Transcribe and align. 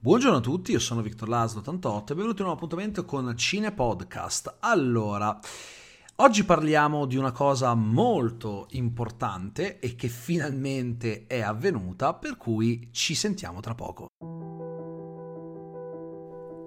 Buongiorno 0.00 0.36
a 0.36 0.40
tutti, 0.40 0.70
io 0.70 0.78
sono 0.78 1.02
Victor 1.02 1.28
Laslo 1.28 1.58
88 1.58 2.12
e 2.12 2.14
benvenuti 2.14 2.40
in 2.42 2.46
un 2.46 2.54
appuntamento 2.54 3.04
con 3.04 3.36
Cine 3.36 3.72
Podcast. 3.72 4.58
Allora, 4.60 5.36
oggi 6.14 6.44
parliamo 6.44 7.04
di 7.04 7.16
una 7.16 7.32
cosa 7.32 7.74
molto 7.74 8.68
importante 8.70 9.80
e 9.80 9.96
che 9.96 10.06
finalmente 10.06 11.26
è 11.26 11.40
avvenuta, 11.40 12.14
per 12.14 12.36
cui 12.36 12.90
ci 12.92 13.16
sentiamo 13.16 13.58
tra 13.58 13.74
poco. 13.74 14.06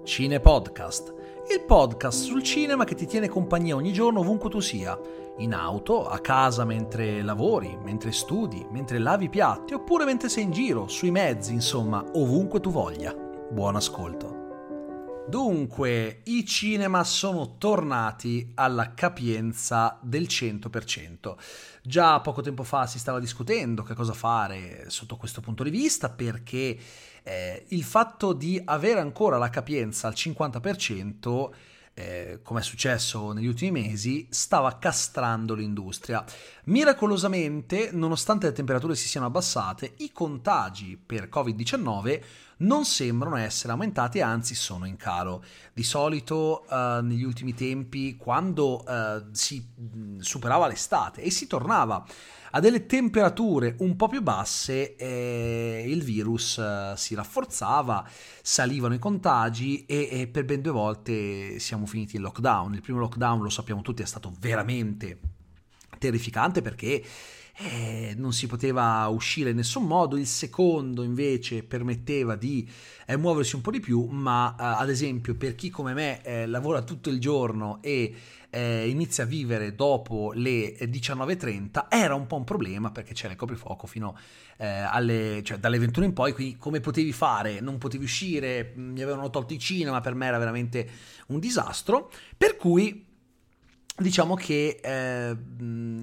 Cine 0.04 0.40
Podcast, 0.40 1.14
il 1.54 1.64
podcast 1.64 2.24
sul 2.24 2.42
cinema 2.42 2.84
che 2.84 2.94
ti 2.94 3.06
tiene 3.06 3.30
compagnia 3.30 3.76
ogni 3.76 3.94
giorno 3.94 4.20
ovunque 4.20 4.50
tu 4.50 4.60
sia, 4.60 4.98
in 5.38 5.54
auto, 5.54 6.06
a 6.06 6.18
casa 6.18 6.66
mentre 6.66 7.22
lavori, 7.22 7.78
mentre 7.82 8.12
studi, 8.12 8.66
mentre 8.70 8.98
lavi 8.98 9.30
piatti 9.30 9.72
oppure 9.72 10.04
mentre 10.04 10.28
sei 10.28 10.44
in 10.44 10.50
giro, 10.50 10.86
sui 10.86 11.10
mezzi, 11.10 11.54
insomma, 11.54 12.04
ovunque 12.12 12.60
tu 12.60 12.70
voglia. 12.70 13.21
Buon 13.52 13.76
ascolto. 13.76 15.26
Dunque, 15.28 16.22
i 16.24 16.46
cinema 16.46 17.04
sono 17.04 17.58
tornati 17.58 18.50
alla 18.54 18.94
capienza 18.94 19.98
del 20.00 20.22
100%. 20.22 21.36
Già 21.82 22.18
poco 22.20 22.40
tempo 22.40 22.62
fa 22.62 22.86
si 22.86 22.98
stava 22.98 23.20
discutendo 23.20 23.82
che 23.82 23.92
cosa 23.92 24.14
fare 24.14 24.86
sotto 24.88 25.18
questo 25.18 25.42
punto 25.42 25.64
di 25.64 25.70
vista 25.70 26.08
perché 26.08 26.78
eh, 27.22 27.64
il 27.68 27.82
fatto 27.82 28.32
di 28.32 28.58
avere 28.64 29.00
ancora 29.00 29.36
la 29.36 29.50
capienza 29.50 30.08
al 30.08 30.14
50% 30.16 31.50
eh, 31.94 32.40
come 32.42 32.60
è 32.60 32.62
successo 32.62 33.32
negli 33.32 33.46
ultimi 33.46 33.82
mesi, 33.82 34.26
stava 34.30 34.78
castrando 34.78 35.54
l'industria. 35.54 36.24
Miracolosamente, 36.64 37.90
nonostante 37.92 38.46
le 38.46 38.52
temperature 38.52 38.94
si 38.94 39.08
siano 39.08 39.26
abbassate, 39.26 39.94
i 39.98 40.10
contagi 40.10 40.96
per 40.96 41.28
Covid-19 41.28 42.22
non 42.62 42.84
sembrano 42.84 43.36
essere 43.36 43.72
aumentati, 43.72 44.20
anzi 44.20 44.54
sono 44.54 44.84
in 44.86 44.96
calo. 44.96 45.44
Di 45.72 45.82
solito 45.82 46.64
eh, 46.68 47.00
negli 47.02 47.22
ultimi 47.22 47.54
tempi, 47.54 48.16
quando 48.16 48.84
eh, 48.86 49.24
si 49.32 49.64
superava 50.18 50.66
l'estate 50.66 51.22
e 51.22 51.30
si 51.30 51.46
tornava 51.46 52.04
a 52.54 52.60
delle 52.60 52.84
temperature 52.84 53.76
un 53.78 53.96
po' 53.96 54.08
più 54.08 54.20
basse 54.20 54.94
eh, 54.96 55.84
il 55.86 56.02
virus 56.02 56.58
eh, 56.58 56.92
si 56.96 57.14
rafforzava, 57.14 58.06
salivano 58.42 58.92
i 58.92 58.98
contagi 58.98 59.86
e, 59.86 60.08
e, 60.10 60.26
per 60.26 60.44
ben 60.44 60.60
due 60.60 60.72
volte 60.72 61.58
siamo 61.58 61.86
finiti 61.86 62.16
in 62.16 62.22
lockdown. 62.22 62.74
Il 62.74 62.82
primo 62.82 62.98
lockdown, 62.98 63.42
lo 63.42 63.48
sappiamo 63.48 63.80
tutti, 63.80 64.02
è 64.02 64.06
stato 64.06 64.32
veramente 64.38 65.18
terrificante 65.98 66.60
perché 66.60 67.02
eh, 67.56 68.14
non 68.16 68.32
si 68.32 68.46
poteva 68.46 69.06
uscire 69.08 69.50
in 69.50 69.56
nessun 69.56 69.84
modo, 69.84 70.16
il 70.16 70.26
secondo 70.26 71.02
invece 71.02 71.62
permetteva 71.62 72.34
di 72.34 72.68
eh, 73.06 73.16
muoversi 73.16 73.56
un 73.56 73.60
po' 73.60 73.70
di 73.70 73.80
più, 73.80 74.06
ma 74.06 74.54
eh, 74.58 74.82
ad 74.82 74.88
esempio 74.88 75.34
per 75.34 75.54
chi 75.54 75.68
come 75.68 75.92
me 75.92 76.22
eh, 76.22 76.46
lavora 76.46 76.82
tutto 76.82 77.10
il 77.10 77.20
giorno 77.20 77.80
e 77.82 78.14
eh, 78.48 78.88
inizia 78.88 79.24
a 79.24 79.26
vivere 79.26 79.74
dopo 79.74 80.32
le 80.34 80.76
19.30 80.78 81.86
era 81.88 82.14
un 82.14 82.26
po' 82.26 82.36
un 82.36 82.44
problema 82.44 82.90
perché 82.90 83.14
c'era 83.14 83.32
il 83.32 83.38
coprifuoco 83.38 83.86
fino 83.86 84.16
eh, 84.58 84.66
alle, 84.66 85.42
cioè 85.44 85.58
dalle 85.58 85.78
21 85.78 86.06
in 86.06 86.12
poi, 86.14 86.32
quindi 86.32 86.56
come 86.56 86.80
potevi 86.80 87.12
fare? 87.12 87.60
Non 87.60 87.78
potevi 87.78 88.04
uscire, 88.04 88.72
mi 88.76 89.02
avevano 89.02 89.28
tolto 89.30 89.52
i 89.52 89.58
cinema, 89.58 90.00
per 90.00 90.14
me 90.14 90.26
era 90.26 90.38
veramente 90.38 90.88
un 91.28 91.38
disastro, 91.38 92.10
per 92.36 92.56
cui 92.56 93.06
diciamo 93.94 94.34
che 94.34 94.80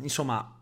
insomma 0.02 0.59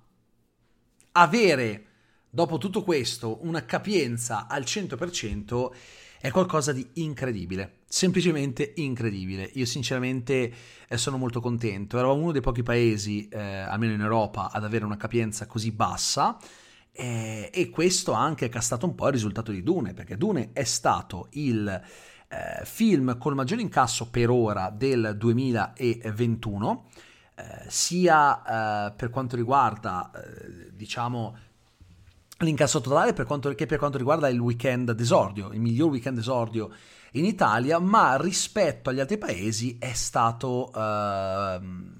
avere 1.18 1.86
dopo 2.30 2.58
tutto 2.58 2.84
questo 2.84 3.40
una 3.42 3.66
capienza 3.66 4.48
al 4.48 4.62
100% 4.62 5.72
è 6.20 6.32
qualcosa 6.32 6.72
di 6.72 6.88
incredibile, 6.94 7.80
semplicemente 7.88 8.74
incredibile. 8.76 9.50
Io 9.54 9.66
sinceramente 9.66 10.54
eh, 10.88 10.98
sono 10.98 11.18
molto 11.18 11.42
contento, 11.42 11.98
eravamo 11.98 12.22
uno 12.22 12.32
dei 12.32 12.42
pochi 12.42 12.64
paesi, 12.64 13.28
eh, 13.30 13.40
almeno 13.40 13.94
in 13.94 14.02
Europa, 14.02 14.52
ad 14.52 14.64
avere 14.64 14.86
una 14.86 14.98
capienza 14.98 15.48
così 15.48 15.72
bassa 15.72 16.38
eh, 16.92 17.50
e 17.52 17.70
questo 17.70 18.14
ha 18.14 18.22
anche 18.22 18.50
castato 18.50 18.86
un 18.86 18.96
po' 18.96 19.08
il 19.08 19.14
risultato 19.14 19.52
di 19.52 19.64
Dune, 19.64 19.94
perché 19.94 20.18
Dune 20.18 20.52
è 20.54 20.64
stato 20.64 21.30
il 21.32 21.68
eh, 21.68 22.66
film 22.66 23.18
col 23.18 23.36
maggior 23.36 23.60
incasso 23.60 24.10
per 24.10 24.30
ora 24.30 24.70
del 24.70 25.16
2021 25.18 26.86
eh, 27.40 27.66
sia 27.68 28.88
eh, 28.88 28.92
per 28.94 29.12
quanto 29.12 29.36
riguarda, 29.36 30.10
eh, 30.12 30.72
diciamo, 30.74 31.38
l'incasso 32.40 32.82
totale 32.82 33.14
per 33.14 33.26
quanto, 33.26 33.54
che 33.54 33.68
per 33.68 33.78
quanto 33.78 34.00
riguarda 34.00 34.28
il 34.28 34.40
weekend 34.40 34.92
d'esordio, 34.92 35.52
il 35.52 35.60
miglior 35.60 35.90
weekend 35.90 36.18
d'esordio 36.18 36.72
in 37.12 37.26
Italia, 37.26 37.78
ma 37.78 38.18
rispetto 38.18 38.90
agli 38.90 39.00
altri 39.00 39.20
paesi 39.20 39.78
è 39.80 39.94
stato, 39.94 40.72
ehm, 40.74 41.96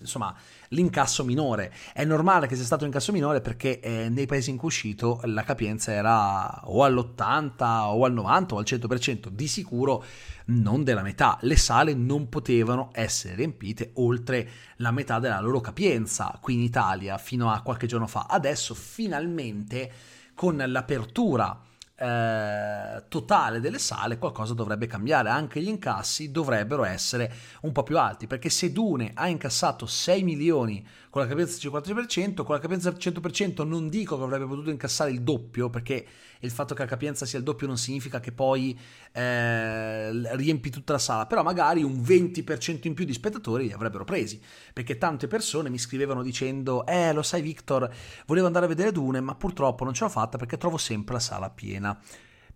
insomma, 0.00 0.34
l'incasso 0.68 1.24
minore. 1.24 1.72
È 1.92 2.04
normale 2.04 2.46
che 2.46 2.56
sia 2.56 2.64
stato 2.64 2.84
l'incasso 2.84 3.12
minore 3.12 3.40
perché 3.40 3.80
eh, 3.80 4.08
nei 4.08 4.26
paesi 4.26 4.50
in 4.50 4.56
cui 4.56 4.68
è 4.68 4.70
uscito 4.70 5.20
la 5.24 5.42
capienza 5.42 5.92
era 5.92 6.60
o 6.64 6.84
all'80 6.84 7.62
o 7.62 8.04
al 8.04 8.12
90 8.12 8.54
o 8.54 8.58
al 8.58 8.64
100%, 8.66 9.28
di 9.28 9.46
sicuro 9.46 10.04
non 10.46 10.84
della 10.84 11.02
metà. 11.02 11.38
Le 11.42 11.56
sale 11.56 11.94
non 11.94 12.28
potevano 12.28 12.90
essere 12.92 13.34
riempite 13.34 13.90
oltre 13.94 14.48
la 14.76 14.90
metà 14.90 15.18
della 15.18 15.40
loro 15.40 15.60
capienza 15.60 16.36
qui 16.40 16.54
in 16.54 16.60
Italia 16.60 17.18
fino 17.18 17.50
a 17.50 17.60
qualche 17.62 17.86
giorno 17.86 18.06
fa. 18.06 18.26
Adesso 18.28 18.74
finalmente 18.74 19.90
con 20.34 20.62
l'apertura 20.66 21.58
eh, 21.98 23.04
totale 23.08 23.60
delle 23.60 23.78
sale 23.78 24.18
qualcosa 24.18 24.52
dovrebbe 24.52 24.86
cambiare, 24.86 25.30
anche 25.30 25.60
gli 25.60 25.68
incassi 25.68 26.30
dovrebbero 26.30 26.84
essere 26.84 27.32
un 27.62 27.72
po' 27.72 27.82
più 27.82 27.98
alti, 27.98 28.26
perché 28.26 28.50
se 28.50 28.70
Dune 28.70 29.12
ha 29.14 29.28
incassato 29.28 29.86
6 29.86 30.22
milioni 30.22 30.86
con 31.08 31.22
la 31.22 31.28
capienza 31.28 31.58
del 31.58 31.72
50%, 31.72 32.44
con 32.44 32.54
la 32.54 32.60
capienza 32.60 32.90
del 32.90 33.00
100% 33.00 33.66
non 33.66 33.88
dico 33.88 34.18
che 34.18 34.24
avrebbe 34.24 34.46
potuto 34.46 34.70
incassare 34.70 35.10
il 35.10 35.22
doppio, 35.22 35.70
perché 35.70 36.06
il 36.40 36.50
fatto 36.50 36.74
che 36.74 36.82
la 36.82 36.88
capienza 36.88 37.24
sia 37.26 37.38
il 37.38 37.44
doppio 37.44 37.66
non 37.66 37.78
significa 37.78 38.20
che 38.20 38.32
poi 38.32 38.78
eh, 39.12 40.36
riempi 40.36 40.70
tutta 40.70 40.92
la 40.92 40.98
sala, 40.98 41.26
però 41.26 41.42
magari 41.42 41.82
un 41.82 42.00
20% 42.00 42.86
in 42.86 42.94
più 42.94 43.04
di 43.04 43.12
spettatori 43.12 43.66
li 43.66 43.72
avrebbero 43.72 44.04
presi, 44.04 44.40
perché 44.72 44.98
tante 44.98 45.26
persone 45.26 45.70
mi 45.70 45.78
scrivevano 45.78 46.22
dicendo, 46.22 46.84
eh 46.86 47.12
lo 47.12 47.22
sai 47.22 47.42
Victor, 47.42 47.90
volevo 48.26 48.46
andare 48.46 48.66
a 48.66 48.68
vedere 48.68 48.92
Dune, 48.92 49.20
ma 49.20 49.34
purtroppo 49.34 49.84
non 49.84 49.94
ce 49.94 50.04
l'ho 50.04 50.10
fatta 50.10 50.38
perché 50.38 50.56
trovo 50.56 50.76
sempre 50.76 51.14
la 51.14 51.20
sala 51.20 51.50
piena. 51.50 51.98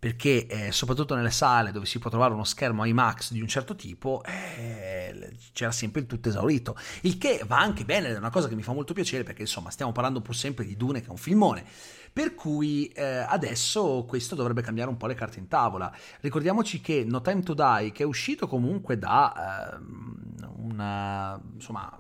Perché 0.01 0.47
eh, 0.47 0.73
soprattutto 0.73 1.15
nelle 1.15 1.31
sale 1.31 1.73
dove 1.73 1.85
si 1.85 1.99
può 1.99 2.09
trovare 2.09 2.33
uno 2.33 2.45
schermo 2.45 2.87
IMAX 2.87 3.33
di 3.33 3.43
un 3.43 3.49
certo 3.49 3.75
tipo 3.75 4.23
eh, 4.25 5.37
c'era 5.53 5.73
sempre 5.73 6.01
il 6.01 6.07
tutto 6.07 6.31
esaurito. 6.31 6.75
Il 7.03 7.19
che 7.19 7.43
va 7.47 7.59
anche 7.59 7.85
bene 7.85 8.09
è 8.09 8.17
una 8.17 8.31
cosa 8.31 8.49
che 8.49 8.55
mi 8.55 8.63
fa 8.63 8.73
molto 8.73 8.95
piacere 8.95 9.25
perché 9.25 9.43
insomma 9.43 9.69
stiamo 9.69 9.93
parlando 9.93 10.23
pur 10.23 10.35
sempre 10.35 10.65
di 10.65 10.75
Dune 10.75 11.03
che 11.03 11.09
è 11.09 11.11
un 11.11 11.19
filmone 11.19 11.67
per 12.13 12.35
cui 12.35 12.87
eh, 12.89 13.03
adesso 13.05 14.05
questo 14.07 14.35
dovrebbe 14.35 14.63
cambiare 14.63 14.91
un 14.91 14.97
po' 14.97 15.07
le 15.07 15.15
carte 15.15 15.39
in 15.39 15.49
tavola 15.49 15.93
ricordiamoci 16.21 16.81
che 16.81 17.05
No 17.07 17.21
Time 17.21 17.43
to 17.43 17.55
Die 17.55 17.93
che 17.93 18.03
è 18.03 18.07
uscito 18.07 18.47
comunque 18.47 18.99
da 18.99 19.79
ehm, 19.79 20.53
una 20.57 21.41
insomma 21.55 21.99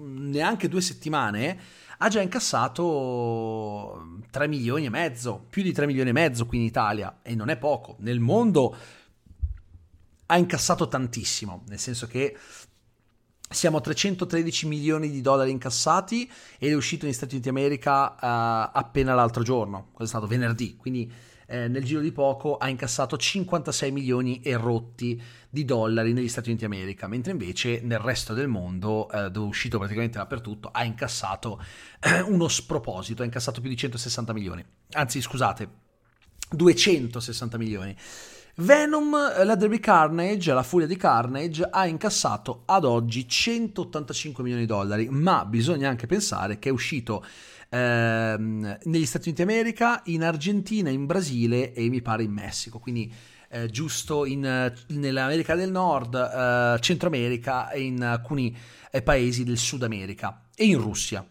neanche 0.00 0.68
due 0.68 0.80
settimane 0.80 1.58
ha 2.02 2.08
già 2.08 2.20
incassato 2.22 4.20
3 4.30 4.48
milioni 4.48 4.86
e 4.86 4.90
mezzo, 4.90 5.44
più 5.50 5.62
di 5.62 5.72
3 5.72 5.86
milioni 5.86 6.08
e 6.10 6.12
mezzo 6.12 6.46
qui 6.46 6.58
in 6.58 6.64
Italia 6.64 7.18
e 7.22 7.34
non 7.34 7.50
è 7.50 7.58
poco. 7.58 7.96
Nel 8.00 8.20
mondo 8.20 8.74
ha 10.26 10.36
incassato 10.38 10.88
tantissimo, 10.88 11.64
nel 11.68 11.78
senso 11.78 12.06
che 12.06 12.36
siamo 13.52 13.78
a 13.78 13.80
313 13.80 14.68
milioni 14.68 15.10
di 15.10 15.20
dollari 15.20 15.50
incassati 15.50 16.30
ed 16.56 16.70
è 16.70 16.74
uscito 16.74 17.04
negli 17.04 17.14
Stati 17.14 17.34
Uniti 17.34 17.50
d'America 17.50 18.12
uh, 18.12 18.70
appena 18.72 19.12
l'altro 19.12 19.42
giorno, 19.42 19.88
questo 19.92 20.04
è 20.04 20.18
stato 20.18 20.26
venerdì, 20.28 20.76
quindi 20.76 21.12
eh, 21.46 21.66
nel 21.66 21.82
giro 21.82 22.00
di 22.00 22.12
poco 22.12 22.58
ha 22.58 22.68
incassato 22.68 23.16
56 23.16 23.90
milioni 23.90 24.40
e 24.40 24.56
rotti 24.56 25.20
di 25.50 25.64
dollari 25.64 26.12
negli 26.12 26.28
Stati 26.28 26.50
Uniti 26.50 26.64
d'America, 26.64 27.08
mentre 27.08 27.32
invece 27.32 27.80
nel 27.82 27.98
resto 27.98 28.34
del 28.34 28.46
mondo, 28.46 29.10
eh, 29.10 29.32
dove 29.32 29.46
è 29.46 29.48
uscito 29.48 29.78
praticamente 29.78 30.18
dappertutto, 30.18 30.68
ha 30.68 30.84
incassato 30.84 31.60
eh, 31.98 32.20
uno 32.20 32.46
sproposito, 32.46 33.22
ha 33.22 33.24
incassato 33.24 33.60
più 33.60 33.68
di 33.68 33.76
160 33.76 34.32
milioni. 34.32 34.64
Anzi, 34.92 35.20
scusate, 35.20 35.68
260 36.50 37.58
milioni. 37.58 37.96
Venom, 38.60 39.16
la 39.42 39.54
Derby 39.54 39.78
Carnage, 39.78 40.52
la 40.52 40.62
furia 40.62 40.86
di 40.86 40.96
Carnage, 40.96 41.66
ha 41.70 41.86
incassato 41.86 42.64
ad 42.66 42.84
oggi 42.84 43.26
185 43.26 44.42
milioni 44.42 44.66
di 44.66 44.70
dollari, 44.70 45.08
ma 45.08 45.46
bisogna 45.46 45.88
anche 45.88 46.06
pensare 46.06 46.58
che 46.58 46.68
è 46.68 46.72
uscito 46.72 47.24
ehm, 47.70 48.78
negli 48.82 49.06
Stati 49.06 49.28
Uniti 49.28 49.44
d'America, 49.44 50.02
in 50.06 50.24
Argentina, 50.24 50.90
in 50.90 51.06
Brasile 51.06 51.72
e 51.72 51.88
mi 51.88 52.02
pare 52.02 52.22
in 52.22 52.32
Messico, 52.32 52.78
quindi 52.78 53.10
eh, 53.48 53.70
giusto 53.70 54.26
in, 54.26 54.72
nell'America 54.88 55.54
del 55.54 55.70
Nord, 55.70 56.14
eh, 56.14 56.80
Centro 56.80 57.08
America 57.08 57.70
e 57.70 57.80
in 57.80 58.02
alcuni 58.02 58.54
eh, 58.90 59.00
paesi 59.00 59.42
del 59.42 59.56
Sud 59.56 59.84
America 59.84 60.48
e 60.54 60.66
in 60.66 60.76
Russia. 60.76 61.26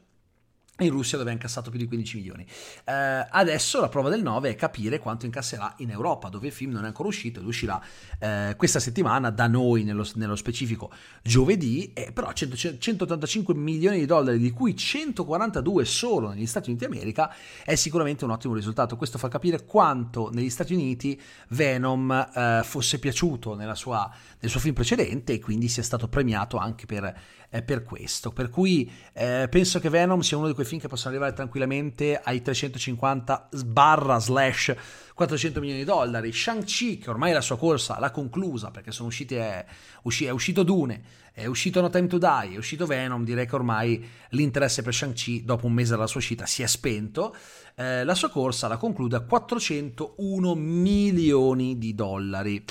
In 0.83 0.91
Russia 0.91 1.17
dove 1.17 1.29
ha 1.29 1.33
incassato 1.33 1.69
più 1.69 1.79
di 1.79 1.87
15 1.87 2.17
milioni. 2.17 2.45
Eh, 2.85 3.27
adesso 3.29 3.79
la 3.79 3.89
prova 3.89 4.09
del 4.09 4.21
9 4.21 4.49
è 4.49 4.55
capire 4.55 4.99
quanto 4.99 5.25
incasserà 5.25 5.73
in 5.77 5.89
Europa, 5.89 6.29
dove 6.29 6.47
il 6.47 6.53
film 6.53 6.71
non 6.71 6.83
è 6.83 6.87
ancora 6.87 7.09
uscito 7.09 7.39
ed 7.39 7.45
uscirà 7.45 7.81
eh, 8.19 8.53
questa 8.57 8.79
settimana, 8.79 9.29
da 9.29 9.47
noi 9.47 9.83
nello, 9.83 10.07
nello 10.15 10.35
specifico 10.35 10.91
giovedì, 11.21 11.91
eh, 11.93 12.11
però 12.11 12.31
100, 12.31 12.77
185 12.77 13.53
milioni 13.53 13.99
di 13.99 14.05
dollari, 14.05 14.37
di 14.37 14.51
cui 14.51 14.75
142 14.75 15.85
solo 15.85 16.29
negli 16.29 16.45
Stati 16.45 16.69
Uniti 16.69 16.85
d'America, 16.85 17.33
è 17.63 17.75
sicuramente 17.75 18.23
un 18.23 18.31
ottimo 18.31 18.53
risultato. 18.53 18.95
Questo 18.95 19.17
fa 19.17 19.27
capire 19.27 19.65
quanto 19.65 20.29
negli 20.31 20.49
Stati 20.49 20.73
Uniti 20.73 21.19
Venom 21.49 22.11
eh, 22.11 22.61
fosse 22.63 22.99
piaciuto 22.99 23.57
sua, 23.73 24.11
nel 24.39 24.49
suo 24.49 24.59
film 24.59 24.73
precedente 24.73 25.33
e 25.33 25.39
quindi 25.39 25.67
sia 25.67 25.83
stato 25.83 26.07
premiato 26.07 26.57
anche 26.57 26.85
per 26.85 27.37
eh, 27.49 27.63
per 27.63 27.83
questo. 27.83 28.31
Per 28.31 28.49
cui 28.49 28.89
eh, 29.13 29.47
penso 29.49 29.79
che 29.79 29.89
Venom 29.89 30.19
sia 30.21 30.37
uno 30.37 30.47
di 30.47 30.53
quei 30.53 30.65
film 30.69 30.79
che 30.79 30.87
possono 30.87 31.09
arrivare 31.09 31.33
tranquillamente 31.33 32.19
ai 32.23 32.41
350 32.41 33.49
barra 33.65 34.19
slash 34.19 34.73
400 35.13 35.59
milioni 35.59 35.81
di 35.81 35.85
dollari. 35.85 36.31
Shang-Chi, 36.31 36.97
che 36.97 37.09
ormai 37.09 37.33
la 37.33 37.41
sua 37.41 37.57
corsa 37.57 37.99
l'ha 37.99 38.11
conclusa 38.11 38.71
perché 38.71 38.91
sono 38.91 39.09
usciti, 39.09 39.35
è, 39.35 39.65
usci, 40.03 40.23
è 40.23 40.29
uscito 40.29 40.63
Dune, 40.63 41.01
è 41.33 41.45
uscito 41.45 41.81
No 41.81 41.89
Time 41.89 42.07
to 42.07 42.17
Die, 42.17 42.53
è 42.53 42.57
uscito 42.57 42.85
Venom, 42.85 43.25
direi 43.25 43.45
che 43.45 43.55
ormai 43.55 44.07
l'interesse 44.29 44.81
per 44.81 44.93
Shang-Chi 44.93 45.43
dopo 45.43 45.65
un 45.65 45.73
mese 45.73 45.91
dalla 45.91 46.07
sua 46.07 46.19
uscita 46.19 46.45
si 46.45 46.63
è 46.63 46.67
spento. 46.67 47.35
Eh, 47.75 48.05
la 48.05 48.15
sua 48.15 48.29
corsa 48.29 48.67
la 48.67 48.77
conclude 48.77 49.17
a 49.17 49.21
401 49.21 50.55
milioni 50.55 51.77
di 51.77 51.93
dollari. 51.95 52.63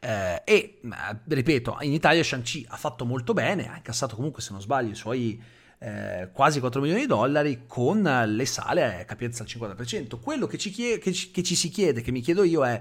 Eh, 0.00 0.42
e 0.44 0.80
ripeto, 1.26 1.78
in 1.80 1.92
Italia 1.92 2.22
Shang-Chi 2.22 2.66
ha 2.68 2.76
fatto 2.76 3.06
molto 3.06 3.32
bene, 3.32 3.70
ha 3.70 3.76
incassato 3.76 4.14
comunque, 4.14 4.42
se 4.42 4.52
non 4.52 4.60
sbaglio, 4.60 4.90
i 4.90 4.96
suoi 4.96 5.40
eh, 5.84 6.30
quasi 6.32 6.60
4 6.60 6.80
milioni 6.80 7.02
di 7.02 7.06
dollari 7.06 7.64
con 7.66 8.02
le 8.26 8.46
sale 8.46 9.00
a 9.02 9.04
capienza 9.04 9.42
al 9.42 9.50
50%. 9.50 10.18
Quello 10.18 10.46
che 10.46 10.56
ci, 10.56 10.70
chiede, 10.70 10.98
che, 10.98 11.12
ci, 11.12 11.30
che 11.30 11.42
ci, 11.42 11.54
si 11.54 11.68
chiede, 11.68 12.00
che 12.00 12.10
mi 12.10 12.22
chiedo 12.22 12.42
io 12.42 12.64
è, 12.64 12.80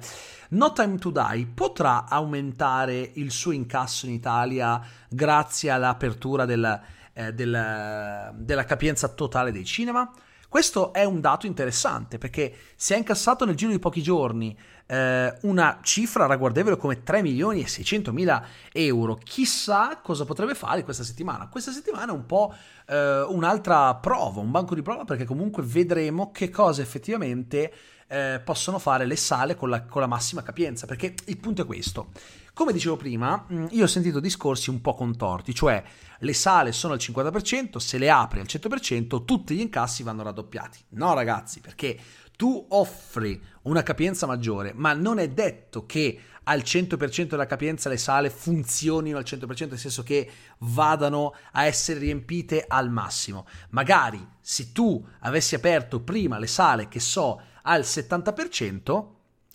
No 0.51 0.71
Time 0.71 0.97
to 0.97 1.11
Die 1.11 1.47
potrà 1.53 2.05
aumentare 2.07 3.11
il 3.15 3.31
suo 3.31 3.51
incasso 3.51 4.05
in 4.05 4.13
Italia 4.13 4.81
grazie 5.09 5.69
all'apertura 5.69 6.45
del, 6.45 6.81
eh, 7.11 7.33
del, 7.33 8.31
della 8.37 8.63
capienza 8.63 9.09
totale 9.09 9.51
dei 9.51 9.65
cinema? 9.65 10.09
Questo 10.53 10.93
è 10.93 11.03
un 11.03 11.19
dato 11.19 11.47
interessante 11.47 12.19
perché 12.19 12.53
se 12.75 12.93
ha 12.93 12.97
incassato 12.97 13.43
nel 13.43 13.55
giro 13.55 13.71
di 13.71 13.79
pochi 13.79 14.03
giorni 14.03 14.55
eh, 14.85 15.35
una 15.41 15.79
cifra 15.81 16.27
ragguardevole 16.27 16.77
come 16.77 17.01
3 17.01 17.23
milioni 17.23 17.63
e 17.63 17.67
600 17.67 18.13
mila 18.13 18.45
euro, 18.71 19.15
chissà 19.15 19.99
cosa 20.03 20.25
potrebbe 20.25 20.53
fare 20.53 20.83
questa 20.83 21.03
settimana. 21.03 21.49
Questa 21.49 21.71
settimana 21.71 22.11
è 22.11 22.15
un 22.15 22.27
po' 22.27 22.53
eh, 22.85 23.21
un'altra 23.29 23.95
prova, 23.95 24.41
un 24.41 24.51
banco 24.51 24.75
di 24.75 24.83
prova 24.83 25.05
perché 25.05 25.25
comunque 25.25 25.63
vedremo 25.63 26.29
che 26.29 26.51
cosa 26.51 26.83
effettivamente 26.83 27.73
eh, 28.05 28.39
possono 28.45 28.77
fare 28.77 29.07
le 29.07 29.15
sale 29.15 29.55
con 29.55 29.71
la, 29.71 29.81
con 29.81 30.01
la 30.01 30.07
massima 30.07 30.43
capienza 30.43 30.85
perché 30.85 31.15
il 31.25 31.37
punto 31.39 31.63
è 31.63 31.65
questo. 31.65 32.11
Come 32.55 32.71
dicevo 32.71 32.97
prima, 32.97 33.47
mm, 33.51 33.65
io 33.71 33.85
ho 33.85 33.87
sentito 33.87 34.19
discorsi 34.19 34.69
un 34.69 34.79
po' 34.79 34.93
contorti, 34.93 35.55
cioè 35.55 35.83
le 36.19 36.33
sale 36.33 36.71
sono 36.71 36.93
al 36.93 36.99
50%, 36.99 37.79
se 37.79 37.97
le 37.97 38.11
apri 38.11 38.41
al 38.41 38.45
100% 38.45 39.25
tutti 39.25 39.55
gli 39.55 39.59
incassi 39.59 40.03
vanno 40.03 40.21
raddoppiati. 40.21 40.77
No 40.89 41.15
ragazzi, 41.15 41.61
perché 41.61 41.97
tu 42.35 42.63
offri 42.69 43.41
una 43.63 43.81
capienza 43.81 44.27
maggiore, 44.27 44.71
ma 44.75 44.93
non 44.93 45.17
è 45.17 45.29
detto 45.29 45.87
che 45.87 46.19
al 46.43 46.59
100% 46.59 47.29
della 47.29 47.47
capienza 47.47 47.89
le 47.89 47.97
sale 47.97 48.29
funzionino 48.29 49.17
al 49.17 49.23
100%, 49.25 49.69
nel 49.69 49.79
senso 49.79 50.03
che 50.03 50.29
vadano 50.59 51.33
a 51.53 51.65
essere 51.65 51.97
riempite 51.97 52.65
al 52.67 52.91
massimo. 52.91 53.47
Magari 53.71 54.23
se 54.39 54.71
tu 54.71 55.03
avessi 55.21 55.55
aperto 55.55 56.01
prima 56.01 56.37
le 56.37 56.45
sale, 56.47 56.87
che 56.87 56.99
so, 56.99 57.41
al 57.63 57.81
70%, 57.81 59.05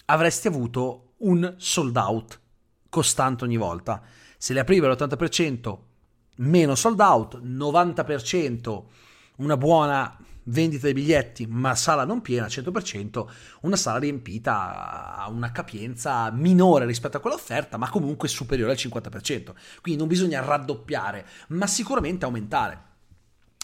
avresti 0.07 0.49
avuto 0.49 1.13
un 1.19 1.55
sold 1.59 1.97
out 1.97 2.41
costante 2.89 3.45
ogni 3.45 3.57
volta. 3.57 4.03
Se 4.37 4.53
le 4.53 4.61
aprivi 4.61 4.87
all'80% 4.87 5.79
meno 6.37 6.75
sold 6.75 7.01
out, 7.01 7.41
90% 7.43 8.83
una 9.37 9.57
buona 9.57 10.17
vendita 10.45 10.85
dei 10.85 10.95
biglietti, 10.95 11.47
ma 11.47 11.75
sala 11.75 12.05
non 12.05 12.21
piena, 12.21 12.47
100%, 12.47 13.27
una 13.63 13.77
sala 13.77 13.99
riempita 13.99 15.17
a 15.17 15.29
una 15.29 15.53
capienza 15.53 16.31
minore 16.31 16.87
rispetto 16.87 17.17
a 17.17 17.21
quella 17.21 17.37
offerta, 17.37 17.77
ma 17.77 17.91
comunque 17.91 18.29
superiore 18.29 18.73
al 18.73 18.79
50%. 18.79 19.53
Quindi 19.81 20.01
non 20.01 20.09
bisogna 20.09 20.41
raddoppiare, 20.41 21.27
ma 21.49 21.67
sicuramente 21.67 22.25
aumentare. 22.25 22.87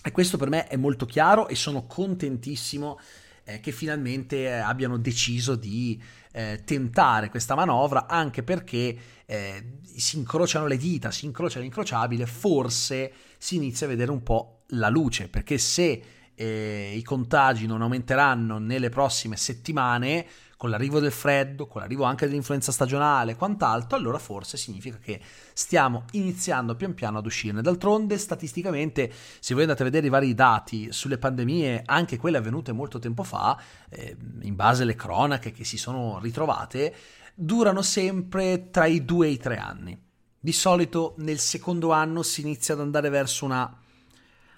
E 0.03 0.13
questo 0.13 0.37
per 0.37 0.51
me 0.51 0.67
è 0.67 0.77
molto 0.77 1.07
chiaro 1.07 1.49
e 1.49 1.55
sono 1.55 1.87
contentissimo 1.87 2.99
eh, 3.45 3.61
che 3.61 3.73
finalmente 3.73 4.45
eh, 4.45 4.53
abbiano 4.53 4.99
deciso 4.99 5.55
di 5.55 6.01
eh, 6.33 6.63
tentare 6.65 7.31
questa 7.31 7.55
manovra, 7.55 8.07
anche 8.07 8.43
perché 8.43 8.97
eh, 9.27 9.79
si 9.95 10.19
incrociano 10.19 10.67
le 10.67 10.77
dita, 10.77 11.11
si 11.11 11.27
incrocia 11.27 11.61
l'incrociabile, 11.61 12.27
forse 12.27 13.13
si 13.39 13.57
inizia 13.57 13.87
a 13.87 13.91
vedere 13.91 14.11
un 14.11 14.23
po' 14.23 14.63
la 14.69 14.89
luce, 14.89 15.29
perché 15.29 15.59
se 15.59 16.03
eh, 16.35 16.95
i 16.97 17.03
contagi 17.03 17.67
non 17.67 17.83
aumenteranno 17.83 18.59
nelle 18.59 18.89
prossime 18.89 19.37
settimane, 19.37 20.27
con 20.57 20.71
l'arrivo 20.71 21.01
del 21.01 21.13
freddo, 21.13 21.67
con 21.67 21.81
l'arrivo 21.81 22.05
anche 22.05 22.27
dell'influenza 22.27 22.73
stagionale 22.73 23.33
e 23.33 23.37
quant'altro, 23.37 23.97
allora 23.97 24.19
forse 24.19 24.57
significa 24.57 24.99
che 24.99 25.21
stiamo 25.53 26.05
iniziando 26.13 26.75
pian 26.75 26.95
piano 26.95 27.19
ad 27.19 27.27
uscirne. 27.27 27.63
D'altronde, 27.63 28.19
statisticamente, 28.19 29.13
se 29.41 29.55
voi 29.55 29.65
andate 29.65 29.83
a 29.83 29.87
vedere 29.87 30.07
i 30.07 30.11
vari 30.11 30.35
dati 30.35 30.93
sulle 30.93 31.19
pandemie, 31.19 31.83
anche 31.85 32.17
quelle 32.17 32.39
avvenute 32.39 32.73
molto 32.73 32.99
tempo 32.99 33.23
fa, 33.23 33.61
eh, 33.89 34.17
in 34.43 34.55
base 34.55 34.83
alle 34.83 34.95
cronache 34.95 35.53
che 35.53 35.65
si 35.65 35.77
sono 35.77 36.19
ritrovate, 36.21 36.95
durano 37.35 37.83
sempre 37.83 38.71
tra 38.71 38.87
i 38.87 39.05
due 39.05 39.27
e 39.27 39.31
i 39.31 39.39
tre 39.39 39.57
anni. 39.57 40.01
Di 40.39 40.53
solito 40.53 41.15
nel 41.19 41.39
secondo 41.39 41.91
anno 41.91 42.23
si 42.23 42.43
inizia 42.43 42.75
ad 42.75 42.81
andare 42.81 43.09
verso 43.09 43.45
una, 43.45 43.77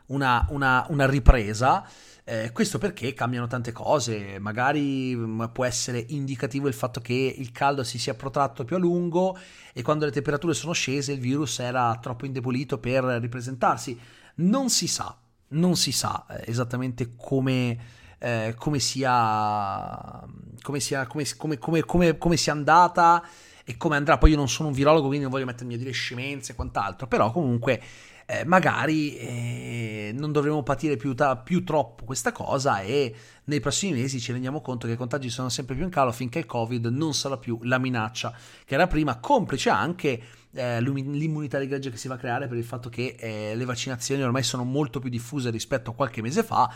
una, 0.06 0.46
una, 0.50 0.84
una 0.88 1.06
ripresa 1.06 1.88
eh, 2.28 2.50
questo 2.50 2.78
perché 2.78 3.14
cambiano 3.14 3.46
tante 3.46 3.70
cose, 3.70 4.40
magari 4.40 5.14
mm, 5.14 5.44
può 5.52 5.64
essere 5.64 6.04
indicativo 6.08 6.66
il 6.66 6.74
fatto 6.74 7.00
che 7.00 7.12
il 7.14 7.52
caldo 7.52 7.84
si 7.84 8.00
sia 8.00 8.14
protratto 8.14 8.64
più 8.64 8.74
a 8.74 8.80
lungo 8.80 9.38
e 9.72 9.80
quando 9.82 10.06
le 10.06 10.10
temperature 10.10 10.52
sono 10.52 10.72
scese 10.72 11.12
il 11.12 11.20
virus 11.20 11.60
era 11.60 11.96
troppo 12.02 12.26
indebolito 12.26 12.78
per 12.78 13.04
ripresentarsi. 13.04 13.96
Non 14.36 14.70
si 14.70 14.88
sa, 14.88 15.16
non 15.50 15.76
si 15.76 15.92
sa 15.92 16.26
eh, 16.28 16.50
esattamente 16.50 17.14
come, 17.14 17.78
eh, 18.18 18.54
come 18.58 18.80
sia, 18.80 20.20
come 20.62 20.80
sia, 20.80 21.06
come, 21.06 22.36
sia 22.36 22.52
andata 22.52 23.24
e 23.64 23.76
come 23.76 23.94
andrà. 23.94 24.18
Poi 24.18 24.30
io 24.30 24.36
non 24.36 24.48
sono 24.48 24.70
un 24.70 24.74
virologo, 24.74 25.06
quindi 25.06 25.22
non 25.22 25.30
voglio 25.30 25.46
mettermi 25.46 25.74
a 25.74 25.78
dire 25.78 25.92
scemenze 25.92 26.50
e 26.50 26.54
quant'altro, 26.56 27.06
però 27.06 27.30
comunque 27.30 27.80
eh, 28.26 28.44
magari 28.44 29.16
eh, 29.16 30.10
non 30.12 30.32
dovremo 30.32 30.64
patire 30.64 30.96
più, 30.96 31.14
ta- 31.14 31.36
più, 31.36 31.62
troppo 31.62 32.04
questa 32.04 32.32
cosa 32.32 32.80
e 32.80 33.14
nei 33.44 33.60
prossimi 33.60 34.00
mesi 34.00 34.18
ci 34.18 34.32
rendiamo 34.32 34.60
conto 34.60 34.88
che 34.88 34.94
i 34.94 34.96
contagi 34.96 35.30
sono 35.30 35.48
sempre 35.48 35.76
più 35.76 35.84
in 35.84 35.90
calo 35.90 36.10
finché 36.10 36.40
il 36.40 36.46
Covid 36.46 36.86
non 36.86 37.14
sarà 37.14 37.36
più 37.36 37.60
la 37.62 37.78
minaccia 37.78 38.36
che 38.64 38.74
era 38.74 38.88
prima, 38.88 39.20
complice 39.20 39.70
anche 39.70 40.20
eh, 40.52 40.80
l'immunità 40.82 41.60
di 41.60 41.68
gregge 41.68 41.90
che 41.90 41.96
si 41.96 42.08
va 42.08 42.14
a 42.14 42.18
creare 42.18 42.48
per 42.48 42.56
il 42.56 42.64
fatto 42.64 42.88
che 42.88 43.14
eh, 43.16 43.54
le 43.54 43.64
vaccinazioni 43.64 44.22
ormai 44.22 44.42
sono 44.42 44.64
molto 44.64 44.98
più 44.98 45.08
diffuse 45.08 45.50
rispetto 45.50 45.90
a 45.90 45.94
qualche 45.94 46.20
mese 46.20 46.42
fa. 46.42 46.72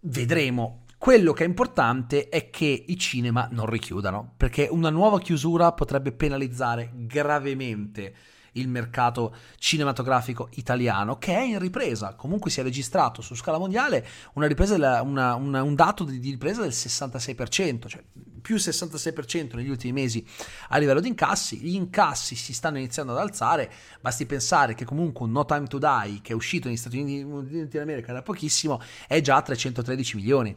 Vedremo. 0.00 0.84
Quello 0.96 1.32
che 1.32 1.44
è 1.44 1.46
importante 1.46 2.28
è 2.28 2.50
che 2.50 2.84
i 2.88 2.98
cinema 2.98 3.46
non 3.52 3.66
richiudano, 3.66 4.32
perché 4.36 4.66
una 4.68 4.90
nuova 4.90 5.20
chiusura 5.20 5.70
potrebbe 5.70 6.10
penalizzare 6.10 6.90
gravemente 6.92 8.14
il 8.52 8.68
mercato 8.68 9.34
cinematografico 9.58 10.48
italiano, 10.54 11.18
che 11.18 11.34
è 11.34 11.40
in 11.40 11.58
ripresa. 11.58 12.14
Comunque 12.14 12.50
si 12.50 12.60
è 12.60 12.62
registrato 12.62 13.22
su 13.22 13.34
scala 13.34 13.58
mondiale 13.58 14.06
una 14.34 14.46
ripresa 14.46 14.74
della, 14.74 15.02
una, 15.02 15.34
una, 15.34 15.62
un 15.62 15.74
dato 15.74 16.04
di, 16.04 16.18
di, 16.18 16.30
ripresa 16.30 16.62
del 16.62 16.70
66%, 16.70 17.86
cioè 17.86 18.02
più 18.40 18.56
66% 18.56 19.56
negli 19.56 19.68
ultimi 19.68 19.92
mesi 19.92 20.26
a 20.68 20.78
livello 20.78 21.00
di 21.00 21.08
incassi. 21.08 21.58
Gli 21.58 21.74
incassi 21.74 22.34
si 22.34 22.52
stanno 22.52 22.78
iniziando 22.78 23.12
ad 23.12 23.18
alzare, 23.18 23.70
basti 24.00 24.26
pensare 24.26 24.74
che 24.74 24.84
comunque 24.84 25.26
un 25.26 25.32
No 25.32 25.44
Time 25.44 25.66
to 25.66 25.78
Die, 25.78 26.20
che 26.22 26.32
è 26.32 26.34
uscito 26.34 26.68
negli 26.68 26.76
Stati 26.76 26.98
Uniti 26.98 27.76
d'America 27.76 28.12
da 28.12 28.22
pochissimo, 28.22 28.80
è 29.06 29.20
già 29.20 29.36
a 29.36 29.42
313 29.42 30.16
milioni. 30.16 30.56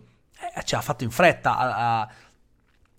Eh, 0.55 0.63
cioè 0.63 0.79
ha 0.79 0.81
fatto 0.81 1.03
in 1.03 1.11
fretta 1.11 1.55
a, 1.55 2.01
a 2.01 2.09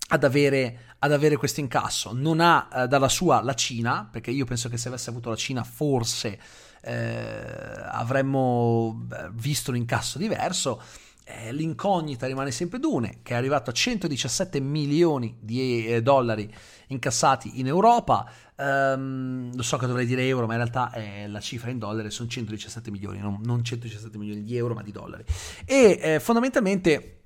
ad 0.09 0.23
avere, 0.23 0.95
ad 0.99 1.11
avere 1.11 1.37
questo 1.37 1.59
incasso. 1.59 2.11
Non 2.13 2.39
ha 2.39 2.67
eh, 2.73 2.87
dalla 2.87 3.09
sua 3.09 3.41
la 3.41 3.53
Cina, 3.55 4.07
perché 4.11 4.31
io 4.31 4.45
penso 4.45 4.69
che 4.69 4.77
se 4.77 4.87
avesse 4.87 5.09
avuto 5.09 5.29
la 5.29 5.35
Cina 5.35 5.63
forse 5.63 6.39
eh, 6.81 7.73
avremmo 7.85 9.07
visto 9.33 9.71
un 9.71 9.77
incasso 9.77 10.17
diverso. 10.17 10.81
eh, 11.25 11.53
l'incognita 11.53 12.27
rimane 12.27 12.51
sempre 12.51 12.79
Dune, 12.79 13.19
che 13.23 13.33
è 13.33 13.37
arrivato 13.37 13.69
a 13.69 13.73
117 13.73 14.59
milioni 14.59 15.37
di 15.39 15.87
eh, 15.87 16.01
dollari 16.01 16.53
incassati 16.87 17.59
in 17.59 17.67
Europa. 17.67 18.29
Um, 18.55 19.55
lo 19.55 19.63
so 19.63 19.77
che 19.77 19.87
dovrei 19.87 20.05
dire 20.05 20.27
euro, 20.27 20.45
ma 20.45 20.53
in 20.53 20.59
realtà 20.59 20.91
è 20.91 21.27
la 21.27 21.39
cifra 21.39 21.71
in 21.71 21.79
dollari 21.79 22.11
sono 22.11 22.29
117 22.29 22.91
milioni, 22.91 23.19
non, 23.19 23.39
non 23.43 23.63
117 23.63 24.17
milioni 24.17 24.43
di 24.43 24.55
euro, 24.57 24.73
ma 24.73 24.83
di 24.83 24.91
dollari. 24.91 25.23
E 25.65 25.99
eh, 26.01 26.19
fondamentalmente 26.19 27.21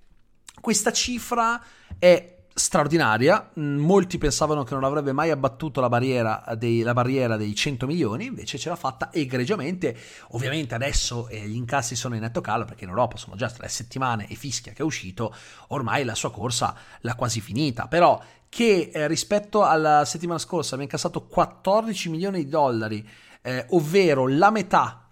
questa 0.61 0.91
cifra 0.91 1.61
è 1.97 2.36
straordinaria. 2.57 3.51
Mm, 3.59 3.77
molti 3.77 4.17
pensavano 4.17 4.63
che 4.63 4.73
non 4.73 4.83
avrebbe 4.83 5.11
mai 5.11 5.29
abbattuto 5.29 5.79
la 5.79 5.89
barriera, 5.89 6.43
dei, 6.57 6.81
la 6.81 6.93
barriera 6.93 7.37
dei 7.37 7.53
100 7.53 7.85
milioni, 7.85 8.25
invece 8.25 8.57
ce 8.57 8.69
l'ha 8.69 8.75
fatta 8.75 9.11
egregiamente. 9.13 9.95
Ovviamente 10.29 10.73
adesso 10.73 11.27
eh, 11.27 11.47
gli 11.47 11.55
incassi 11.55 11.95
sono 11.95 12.15
in 12.15 12.21
netto 12.21 12.41
calo 12.41 12.65
perché 12.65 12.83
in 12.83 12.89
Europa 12.89 13.17
sono 13.17 13.35
già 13.35 13.49
tre 13.49 13.69
settimane 13.69 14.27
e 14.27 14.35
fischia 14.35 14.73
che 14.73 14.81
è 14.81 14.85
uscito, 14.85 15.33
ormai 15.67 16.03
la 16.03 16.15
sua 16.15 16.31
corsa 16.31 16.75
l'ha 17.01 17.15
quasi 17.15 17.41
finita. 17.41 17.87
Però 17.87 18.19
che 18.49 18.89
eh, 18.91 19.07
rispetto 19.07 19.63
alla 19.63 20.03
settimana 20.05 20.39
scorsa 20.39 20.73
abbia 20.73 20.85
incassato 20.85 21.27
14 21.27 22.09
milioni 22.09 22.43
di 22.43 22.49
dollari, 22.49 23.07
eh, 23.43 23.65
ovvero 23.69 24.27
la 24.27 24.49
metà 24.49 25.07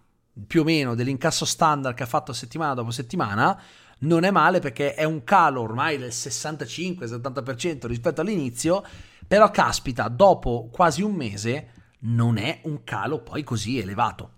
più 0.47 0.61
o 0.61 0.63
meno 0.63 0.95
dell'incasso 0.95 1.45
standard 1.45 1.95
che 1.95 2.03
ha 2.03 2.07
fatto 2.07 2.33
settimana 2.33 2.73
dopo 2.73 2.91
settimana, 2.91 3.57
non 4.05 4.24
è 4.24 4.31
male 4.31 4.59
perché 4.59 4.93
è 4.93 5.03
un 5.03 5.24
calo 5.24 5.62
ormai 5.62 5.97
del 5.97 6.09
65-70% 6.09 7.88
rispetto 7.88 8.21
all'inizio, 8.21 8.83
però 9.27 9.50
caspita, 9.50 10.07
dopo 10.07 10.69
quasi 10.71 11.01
un 11.01 11.13
mese 11.13 11.69
non 12.00 12.38
è 12.38 12.59
un 12.63 12.83
calo 12.83 13.21
poi 13.21 13.43
così 13.43 13.79
elevato. 13.79 14.31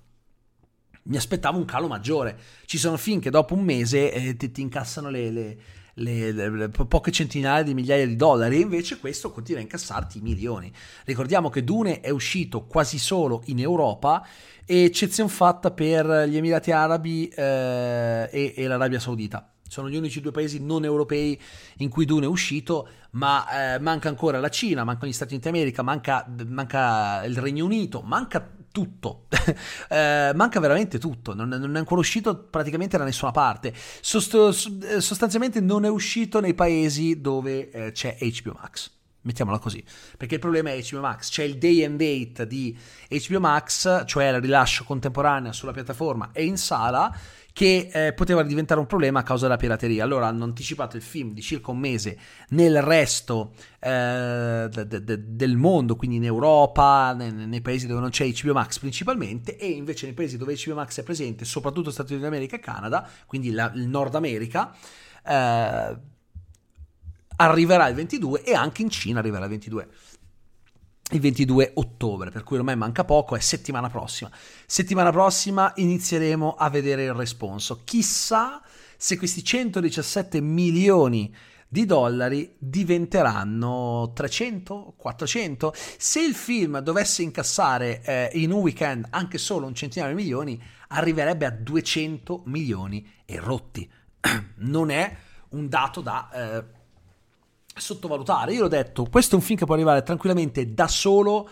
Mi 1.03 1.17
aspettavo 1.17 1.57
un 1.57 1.65
calo 1.65 1.87
maggiore. 1.87 2.37
Ci 2.65 2.77
sono 2.77 2.97
film 2.97 3.19
che 3.19 3.29
dopo 3.29 3.53
un 3.53 3.63
mese 3.63 4.11
eh, 4.11 4.35
ti, 4.35 4.51
ti, 4.51 4.61
incassano 4.61 5.09
le, 5.09 5.31
le, 5.31 5.57
le, 5.93 6.31
le, 6.31 6.69
poche 6.69 7.11
centinaia 7.11 7.63
di 7.63 7.73
migliaia 7.73 8.05
di 8.05 8.15
dollari, 8.15 8.57
e 8.57 8.61
invece 8.61 8.99
questo 8.99 9.31
continua 9.31 9.59
a 9.59 9.63
incassarti 9.63 10.19
milioni. 10.19 10.71
Ricordiamo 11.05 11.49
che 11.49 11.63
Dune 11.63 12.01
è 12.01 12.09
uscito 12.09 12.65
quasi 12.65 12.97
solo 12.99 13.41
in 13.45 13.59
Europa, 13.59 14.25
eccezione 14.65 15.29
fatta 15.29 15.71
per 15.71 16.25
gli 16.27 16.35
Emirati 16.35 16.71
Arabi 16.71 17.27
eh, 17.29 18.29
e, 18.29 18.53
e 18.55 18.67
l'Arabia 18.67 18.99
Saudita 18.99 19.51
sono 19.67 19.89
gli 19.89 19.95
unici 19.95 20.21
due 20.21 20.31
paesi 20.31 20.63
non 20.63 20.83
europei 20.83 21.39
in 21.77 21.89
cui 21.89 22.05
Dune 22.05 22.25
è 22.25 22.29
uscito, 22.29 22.87
ma 23.11 23.75
eh, 23.75 23.79
manca 23.79 24.09
ancora 24.09 24.39
la 24.39 24.49
Cina, 24.49 24.83
mancano 24.83 25.09
gli 25.09 25.13
Stati 25.13 25.33
Uniti 25.33 25.49
d'America, 25.49 25.81
manca, 25.81 26.27
manca 26.45 27.23
il 27.25 27.37
Regno 27.37 27.65
Unito, 27.65 28.01
manca 28.01 28.55
tutto, 28.71 29.25
eh, 29.89 30.31
manca 30.35 30.59
veramente 30.59 30.99
tutto, 30.99 31.33
non, 31.33 31.49
non, 31.49 31.75
è 31.75 31.79
ancora 31.79 31.99
uscito 31.99 32.37
praticamente 32.37 32.97
da 32.97 33.03
nessuna 33.03 33.31
parte, 33.31 33.73
Sost- 34.01 34.83
eh, 34.83 35.01
sostanzialmente 35.01 35.59
non 35.61 35.85
è 35.85 35.89
uscito 35.89 36.39
nei 36.39 36.53
paesi 36.53 37.19
dove 37.19 37.71
eh, 37.71 37.91
c'è 37.91 38.17
HBO 38.19 38.57
Max. 38.61 38.91
Mettiamola 39.27 39.57
così, 39.57 39.83
perché 40.15 40.35
il 40.35 40.39
problema 40.39 40.71
è 40.71 40.81
HBO 40.81 41.01
Max, 41.01 41.29
c'è 41.29 41.43
il 41.43 41.57
day 41.57 41.83
and 41.83 41.97
date 41.97 42.47
di 42.47 42.77
HBO 43.09 43.39
Max, 43.41 44.05
cioè 44.05 44.29
il 44.29 44.39
rilascio 44.39 44.85
contemporaneo 44.85 45.51
sulla 45.51 45.73
piattaforma 45.73 46.29
e 46.31 46.45
in 46.45 46.55
sala, 46.55 47.13
che 47.57 47.89
eh, 47.91 48.13
poteva 48.13 48.43
diventare 48.43 48.79
un 48.79 48.85
problema 48.85 49.21
a 49.21 49.23
causa 49.23 49.47
della 49.47 49.57
pirateria. 49.57 50.03
Allora 50.03 50.27
hanno 50.27 50.43
anticipato 50.43 50.95
il 50.95 51.01
film 51.01 51.33
di 51.33 51.41
circa 51.41 51.71
un 51.71 51.79
mese 51.79 52.15
nel 52.49 52.83
resto 52.83 53.53
eh, 53.79 54.69
de, 54.71 55.03
de, 55.03 55.35
del 55.35 55.57
mondo, 55.57 55.95
quindi 55.95 56.17
in 56.17 56.25
Europa, 56.25 57.15
nei, 57.17 57.31
nei, 57.31 57.61
paesi 57.61 57.87
dove 57.87 57.99
non 57.99 58.11
c'è 58.11 58.29
HBO 58.29 58.53
Max 58.53 58.77
principalmente, 58.77 59.57
e 59.57 59.69
invece 59.69 60.05
nei 60.05 60.13
paesi 60.13 60.37
dove 60.37 60.55
HBO 60.55 60.75
Max 60.75 60.99
è 60.99 61.03
presente, 61.03 61.45
soprattutto 61.45 61.89
Stati 61.89 62.11
Uniti 62.11 62.29
d'America 62.29 62.57
e 62.57 62.59
Canada, 62.59 63.09
quindi 63.25 63.49
la, 63.49 63.71
il 63.73 63.87
Nord 63.87 64.13
America, 64.13 64.75
eh, 65.25 65.97
arriverà 67.37 67.87
il 67.87 67.95
22 67.95 68.43
e 68.43 68.53
anche 68.53 68.83
in 68.83 68.91
Cina 68.91 69.17
arriverà 69.17 69.45
il 69.45 69.49
22 69.49 69.87
il 71.11 71.19
22 71.21 71.71
ottobre, 71.75 72.31
per 72.31 72.43
cui 72.43 72.57
ormai 72.57 72.75
manca 72.75 73.05
poco, 73.05 73.35
è 73.35 73.39
settimana 73.39 73.89
prossima. 73.89 74.29
Settimana 74.65 75.11
prossima 75.11 75.71
inizieremo 75.75 76.55
a 76.55 76.69
vedere 76.69 77.05
il 77.05 77.13
responso. 77.13 77.81
Chissà 77.83 78.61
se 78.97 79.17
questi 79.17 79.43
117 79.43 80.41
milioni 80.41 81.33
di 81.69 81.85
dollari 81.85 82.55
diventeranno 82.57 84.11
300, 84.13 84.93
400. 84.97 85.73
Se 85.97 86.21
il 86.21 86.33
film 86.33 86.79
dovesse 86.79 87.23
incassare 87.23 88.01
eh, 88.03 88.29
in 88.33 88.51
un 88.51 88.61
weekend 88.61 89.07
anche 89.09 89.37
solo 89.37 89.65
un 89.65 89.75
centinaio 89.75 90.15
di 90.15 90.21
milioni, 90.21 90.61
arriverebbe 90.89 91.45
a 91.45 91.51
200 91.51 92.43
milioni 92.45 93.05
e 93.25 93.39
rotti. 93.39 93.89
Non 94.59 94.89
è 94.89 95.15
un 95.49 95.69
dato 95.69 96.01
da... 96.01 96.29
Eh, 96.33 96.75
sottovalutare. 97.79 98.53
Io 98.53 98.61
l'ho 98.61 98.67
detto, 98.67 99.05
questo 99.09 99.35
è 99.35 99.37
un 99.37 99.43
film 99.43 99.57
che 99.57 99.65
può 99.65 99.75
arrivare 99.75 100.03
tranquillamente 100.03 100.73
da 100.73 100.87
solo 100.87 101.49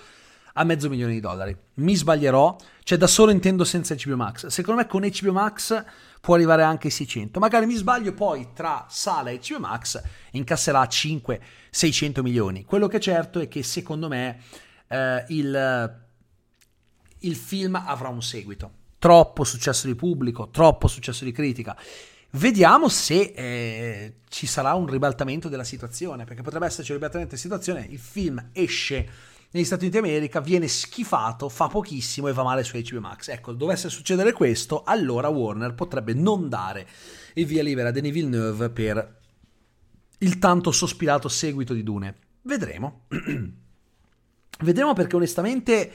a 0.58 0.64
mezzo 0.64 0.90
milione 0.90 1.14
di 1.14 1.20
dollari. 1.20 1.56
Mi 1.76 1.96
sbaglierò, 1.96 2.56
cioè 2.84 2.98
da 2.98 3.08
solo 3.08 3.32
intendo 3.32 3.64
senza 3.64 3.96
HBO 3.96 4.16
Max. 4.16 4.48
Secondo 4.48 4.82
me 4.82 4.88
con 4.88 5.02
HBO 5.02 5.32
Max 5.32 5.84
può 6.22 6.36
arrivare 6.36 6.64
anche 6.64 6.88
ai 6.88 6.94
600. 6.94 7.40
Magari 7.40 7.66
mi 7.66 7.76
sbaglio, 7.76 8.14
poi 8.14 8.50
tra 8.54 8.86
sala 8.90 9.32
e 9.32 9.40
HBO 9.46 9.60
Max 9.60 10.02
incasserà 10.32 10.84
500-600 10.84 12.22
milioni. 12.22 12.64
Quello 12.64 12.88
che 12.88 12.98
è 12.98 13.02
certo 13.02 13.40
è 13.40 13.48
che 13.48 13.64
secondo 13.64 14.08
me 14.08 14.42
eh, 14.88 15.26
il, 15.30 16.00
il 17.20 17.36
film 17.36 17.76
avrà 17.76 18.08
un 18.08 18.22
seguito. 18.22 18.72
Troppo 18.98 19.44
successo 19.44 19.88
di 19.88 19.96
pubblico, 19.96 20.50
troppo 20.50 20.88
successo 20.88 21.26
di 21.26 21.32
critica. 21.32 21.78
Vediamo 22.36 22.90
se 22.90 23.32
eh, 23.34 24.14
ci 24.28 24.46
sarà 24.46 24.74
un 24.74 24.88
ribaltamento 24.88 25.48
della 25.48 25.64
situazione, 25.64 26.26
perché 26.26 26.42
potrebbe 26.42 26.66
esserci 26.66 26.92
un 26.92 26.98
ribaltamento 26.98 27.36
della 27.36 27.42
situazione. 27.42 27.88
Il 27.90 28.00
film 28.00 28.50
esce 28.52 29.08
negli 29.52 29.64
Stati 29.64 29.86
Uniti 29.86 30.02
d'America, 30.02 30.42
viene 30.42 30.68
schifato, 30.68 31.48
fa 31.48 31.68
pochissimo 31.68 32.28
e 32.28 32.34
va 32.34 32.44
male 32.44 32.64
su 32.64 32.78
HBO 32.78 33.00
Max. 33.00 33.30
Ecco, 33.30 33.54
dovesse 33.54 33.90
succedere 33.90 34.34
questo, 34.34 34.84
allora 34.84 35.30
Warner 35.30 35.76
potrebbe 35.76 36.14
non 36.14 36.50
dare 36.50 36.86
il 37.36 37.46
via 37.46 37.64
libera 37.64 37.88
a 37.88 37.92
Denis 37.92 38.12
Villeneuve 38.12 38.70
per 38.70 39.20
il 40.18 40.38
tanto 40.38 40.72
sospirato 40.72 41.30
seguito 41.30 41.74
di 41.74 41.84
Dune. 41.84 42.16
Vedremo. 42.42 43.06
Vedremo 44.60 44.94
perché 44.94 45.16
onestamente 45.16 45.92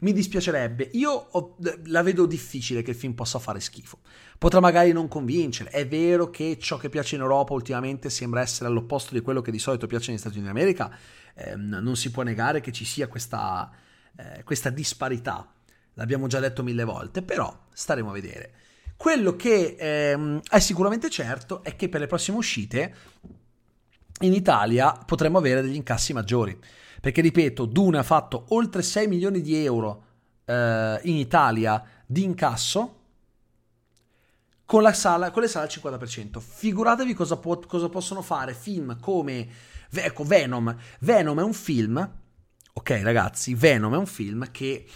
mi 0.00 0.12
dispiacerebbe. 0.12 0.90
Io 0.92 1.10
ho, 1.10 1.56
la 1.86 2.02
vedo 2.02 2.26
difficile 2.26 2.82
che 2.82 2.90
il 2.90 2.96
film 2.96 3.14
possa 3.14 3.38
fare 3.38 3.60
schifo. 3.60 3.98
Potrà 4.38 4.60
magari 4.60 4.92
non 4.92 5.08
convincere. 5.08 5.70
È 5.70 5.86
vero 5.86 6.30
che 6.30 6.58
ciò 6.58 6.76
che 6.76 6.88
piace 6.88 7.16
in 7.16 7.20
Europa 7.20 7.52
ultimamente 7.52 8.10
sembra 8.10 8.40
essere 8.40 8.68
all'opposto 8.68 9.14
di 9.14 9.20
quello 9.20 9.42
che 9.42 9.50
di 9.50 9.58
solito 9.58 9.86
piace 9.86 10.10
negli 10.10 10.20
Stati 10.20 10.38
Uniti 10.38 10.52
d'America. 10.52 10.96
Eh, 11.34 11.56
non 11.56 11.96
si 11.96 12.10
può 12.10 12.22
negare 12.22 12.60
che 12.60 12.72
ci 12.72 12.84
sia 12.84 13.08
questa, 13.08 13.70
eh, 14.16 14.42
questa 14.44 14.70
disparità. 14.70 15.52
L'abbiamo 15.94 16.26
già 16.26 16.40
detto 16.40 16.62
mille 16.62 16.84
volte, 16.84 17.22
però 17.22 17.66
staremo 17.72 18.10
a 18.10 18.12
vedere. 18.12 18.52
Quello 18.96 19.34
che 19.36 19.76
ehm, 19.78 20.40
è 20.48 20.58
sicuramente 20.58 21.08
certo 21.10 21.62
è 21.62 21.74
che 21.76 21.88
per 21.88 22.00
le 22.00 22.06
prossime 22.06 22.36
uscite 22.36 22.94
in 24.20 24.34
Italia 24.34 24.92
potremo 24.92 25.38
avere 25.38 25.62
degli 25.62 25.74
incassi 25.74 26.12
maggiori. 26.12 26.58
Perché 27.00 27.20
ripeto, 27.20 27.64
Dune 27.64 27.98
ha 27.98 28.02
fatto 28.02 28.46
oltre 28.48 28.82
6 28.82 29.08
milioni 29.08 29.40
di 29.40 29.56
euro 29.64 30.04
eh, 30.44 31.00
in 31.04 31.16
Italia 31.16 31.82
di 32.04 32.22
incasso 32.22 32.96
con, 34.66 34.82
la 34.82 34.92
sala, 34.92 35.30
con 35.30 35.42
le 35.42 35.48
sale 35.48 35.66
al 35.66 35.72
50%. 35.72 36.38
Figuratevi 36.38 37.14
cosa, 37.14 37.36
può, 37.38 37.58
cosa 37.58 37.88
possono 37.88 38.22
fare 38.22 38.54
film 38.54 39.00
come 39.00 39.48
ecco, 39.92 40.24
Venom. 40.24 40.76
Venom 41.00 41.40
è 41.40 41.42
un 41.42 41.52
film, 41.52 42.10
ok 42.72 43.00
ragazzi, 43.02 43.54
Venom 43.54 43.94
è 43.94 43.98
un 43.98 44.06
film 44.06 44.50
che 44.50 44.86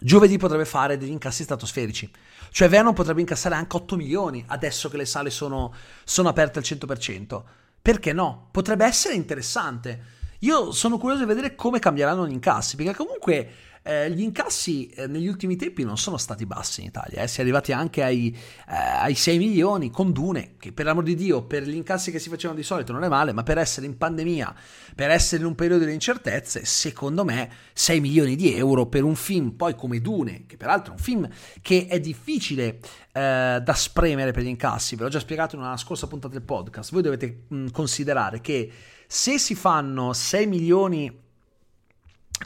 giovedì 0.00 0.38
potrebbe 0.38 0.64
fare 0.64 0.96
degli 0.96 1.10
incassi 1.10 1.44
stratosferici. 1.44 2.10
Cioè 2.50 2.68
Venom 2.68 2.94
potrebbe 2.94 3.20
incassare 3.20 3.54
anche 3.54 3.76
8 3.76 3.96
milioni 3.96 4.44
adesso 4.48 4.88
che 4.88 4.96
le 4.96 5.06
sale 5.06 5.30
sono, 5.30 5.72
sono 6.04 6.28
aperte 6.28 6.58
al 6.58 6.64
100%. 6.64 7.42
Perché 7.80 8.12
no? 8.12 8.48
Potrebbe 8.50 8.84
essere 8.84 9.14
interessante. 9.14 10.20
Io 10.42 10.72
sono 10.72 10.98
curioso 10.98 11.22
di 11.22 11.28
vedere 11.28 11.54
come 11.54 11.78
cambieranno 11.78 12.26
gli 12.26 12.32
incassi, 12.32 12.74
perché 12.74 12.96
comunque 12.96 13.48
eh, 13.84 14.10
gli 14.10 14.22
incassi 14.22 14.88
eh, 14.88 15.06
negli 15.06 15.28
ultimi 15.28 15.54
tempi 15.54 15.84
non 15.84 15.96
sono 15.96 16.16
stati 16.16 16.46
bassi 16.46 16.80
in 16.80 16.88
Italia, 16.88 17.22
eh. 17.22 17.28
si 17.28 17.38
è 17.38 17.42
arrivati 17.42 17.70
anche 17.70 18.02
ai, 18.02 18.36
eh, 18.68 18.74
ai 18.74 19.14
6 19.14 19.38
milioni 19.38 19.90
con 19.90 20.10
Dune, 20.10 20.54
che 20.58 20.72
per 20.72 20.86
l'amor 20.86 21.04
di 21.04 21.14
Dio, 21.14 21.44
per 21.44 21.62
gli 21.62 21.76
incassi 21.76 22.10
che 22.10 22.18
si 22.18 22.28
facevano 22.28 22.58
di 22.58 22.64
solito 22.64 22.92
non 22.92 23.04
è 23.04 23.08
male, 23.08 23.32
ma 23.32 23.44
per 23.44 23.56
essere 23.56 23.86
in 23.86 23.96
pandemia, 23.96 24.52
per 24.96 25.10
essere 25.10 25.42
in 25.42 25.46
un 25.46 25.54
periodo 25.54 25.84
di 25.84 25.92
incertezze, 25.92 26.64
secondo 26.64 27.24
me 27.24 27.48
6 27.72 28.00
milioni 28.00 28.34
di 28.34 28.52
euro 28.52 28.86
per 28.86 29.04
un 29.04 29.14
film 29.14 29.52
poi 29.52 29.76
come 29.76 30.00
Dune, 30.00 30.42
che 30.46 30.56
peraltro 30.56 30.92
è 30.92 30.96
un 30.96 31.02
film 31.02 31.28
che 31.60 31.86
è 31.88 32.00
difficile 32.00 32.80
eh, 33.12 33.60
da 33.62 33.74
spremere 33.74 34.32
per 34.32 34.42
gli 34.42 34.48
incassi, 34.48 34.96
ve 34.96 35.04
l'ho 35.04 35.08
già 35.08 35.20
spiegato 35.20 35.54
in 35.54 35.62
una 35.62 35.76
scorsa 35.76 36.08
puntata 36.08 36.34
del 36.34 36.42
podcast, 36.42 36.90
voi 36.90 37.02
dovete 37.02 37.44
mh, 37.46 37.70
considerare 37.70 38.40
che 38.40 38.70
se 39.12 39.38
si 39.38 39.54
fanno 39.54 40.14
6 40.14 40.46
milioni 40.46 41.20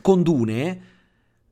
con 0.03 0.25
Dune, 0.25 0.81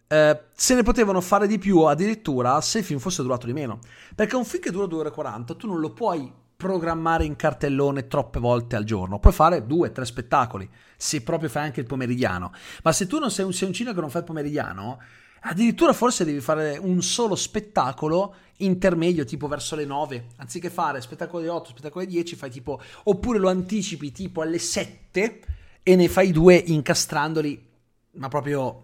eh, 0.08 0.40
se 0.52 0.74
ne 0.74 0.82
potevano 0.82 1.20
fare 1.20 1.46
di 1.46 1.56
più 1.60 1.82
addirittura 1.82 2.60
se 2.60 2.78
il 2.78 2.84
film 2.84 2.98
fosse 2.98 3.22
durato 3.22 3.46
di 3.46 3.52
meno. 3.52 3.78
Perché 4.12 4.34
un 4.34 4.44
film 4.44 4.60
che 4.60 4.72
dura 4.72 4.86
2 4.86 4.98
ore 4.98 5.08
e 5.10 5.12
40 5.12 5.54
tu 5.54 5.68
non 5.68 5.78
lo 5.78 5.92
puoi 5.92 6.32
programmare 6.56 7.24
in 7.24 7.36
cartellone 7.36 8.08
troppe 8.08 8.40
volte 8.40 8.74
al 8.74 8.82
giorno. 8.82 9.20
Puoi 9.20 9.32
fare 9.32 9.64
due, 9.64 9.92
tre 9.92 10.04
spettacoli, 10.04 10.68
se 10.96 11.22
proprio 11.22 11.48
fai 11.48 11.62
anche 11.62 11.78
il 11.78 11.86
pomeridiano. 11.86 12.50
Ma 12.82 12.90
se 12.90 13.06
tu 13.06 13.20
non 13.20 13.30
sei 13.30 13.44
un, 13.44 13.52
sei 13.52 13.68
un 13.68 13.74
cinema 13.74 13.94
che 13.94 14.00
non 14.00 14.10
fai 14.10 14.22
il 14.22 14.26
pomeridiano, 14.26 14.98
addirittura 15.46 15.92
forse 15.92 16.24
devi 16.24 16.40
fare 16.40 16.76
un 16.76 17.02
solo 17.02 17.34
spettacolo 17.34 18.34
intermedio, 18.58 19.24
tipo 19.24 19.48
verso 19.48 19.74
le 19.76 19.84
9. 19.84 20.26
Anziché 20.36 20.70
fare 20.70 21.00
spettacolo 21.00 21.42
alle 21.42 21.50
8, 21.50 21.70
spettacolo 21.70 22.04
alle 22.04 22.12
10, 22.12 22.36
fai 22.36 22.50
tipo... 22.50 22.80
Oppure 23.04 23.38
lo 23.38 23.48
anticipi 23.48 24.12
tipo 24.12 24.42
alle 24.42 24.58
7 24.58 25.40
e 25.82 25.96
ne 25.96 26.08
fai 26.08 26.30
due 26.30 26.54
incastrandoli, 26.56 27.66
ma 28.12 28.28
proprio 28.28 28.82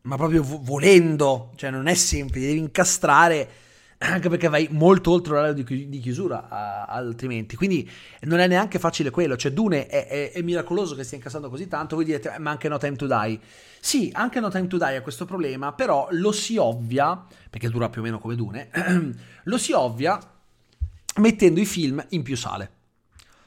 ma 0.00 0.16
proprio 0.16 0.42
volendo, 0.42 1.52
cioè 1.56 1.70
non 1.70 1.86
è 1.86 1.94
semplice, 1.94 2.46
devi 2.46 2.60
incastrare 2.60 3.48
anche 3.98 4.28
perché 4.28 4.48
vai 4.48 4.68
molto 4.70 5.10
oltre 5.10 5.34
l'orario 5.34 5.64
di, 5.64 5.98
chiusura 5.98 6.46
uh, 6.48 6.90
altrimenti. 6.90 7.56
Quindi 7.56 7.88
non 8.22 8.38
è 8.38 8.46
neanche 8.46 8.78
facile 8.78 9.10
quello. 9.10 9.36
Cioè 9.36 9.52
Dune 9.52 9.86
è, 9.86 10.06
è, 10.06 10.32
è, 10.32 10.42
miracoloso 10.42 10.94
che 10.94 11.02
stia 11.02 11.16
incassando 11.16 11.50
così 11.50 11.66
tanto 11.66 11.96
voi 11.96 12.04
direte 12.04 12.32
eh, 12.34 12.38
ma 12.38 12.50
anche 12.50 12.68
No 12.68 12.78
Time 12.78 12.96
to 12.96 13.06
Die 13.06 13.40
sì 13.80 14.10
anche 14.12 14.40
No 14.40 14.50
Time 14.50 14.66
to 14.66 14.76
Die 14.76 14.96
ha 14.96 15.02
questo 15.02 15.24
problema 15.24 15.72
però 15.72 16.08
lo 16.10 16.32
si 16.32 16.56
ovvia 16.56 17.24
perché 17.48 17.68
dura 17.68 17.88
più 17.88 18.00
o 18.00 18.04
meno 18.04 18.18
come 18.18 18.34
Dune 18.34 18.68
lo 19.44 19.58
si 19.58 19.72
ovvia 19.72 20.18
mettendo 21.16 21.60
i 21.60 21.66
film 21.66 22.04
in 22.10 22.22
più 22.22 22.36
sale. 22.36 22.70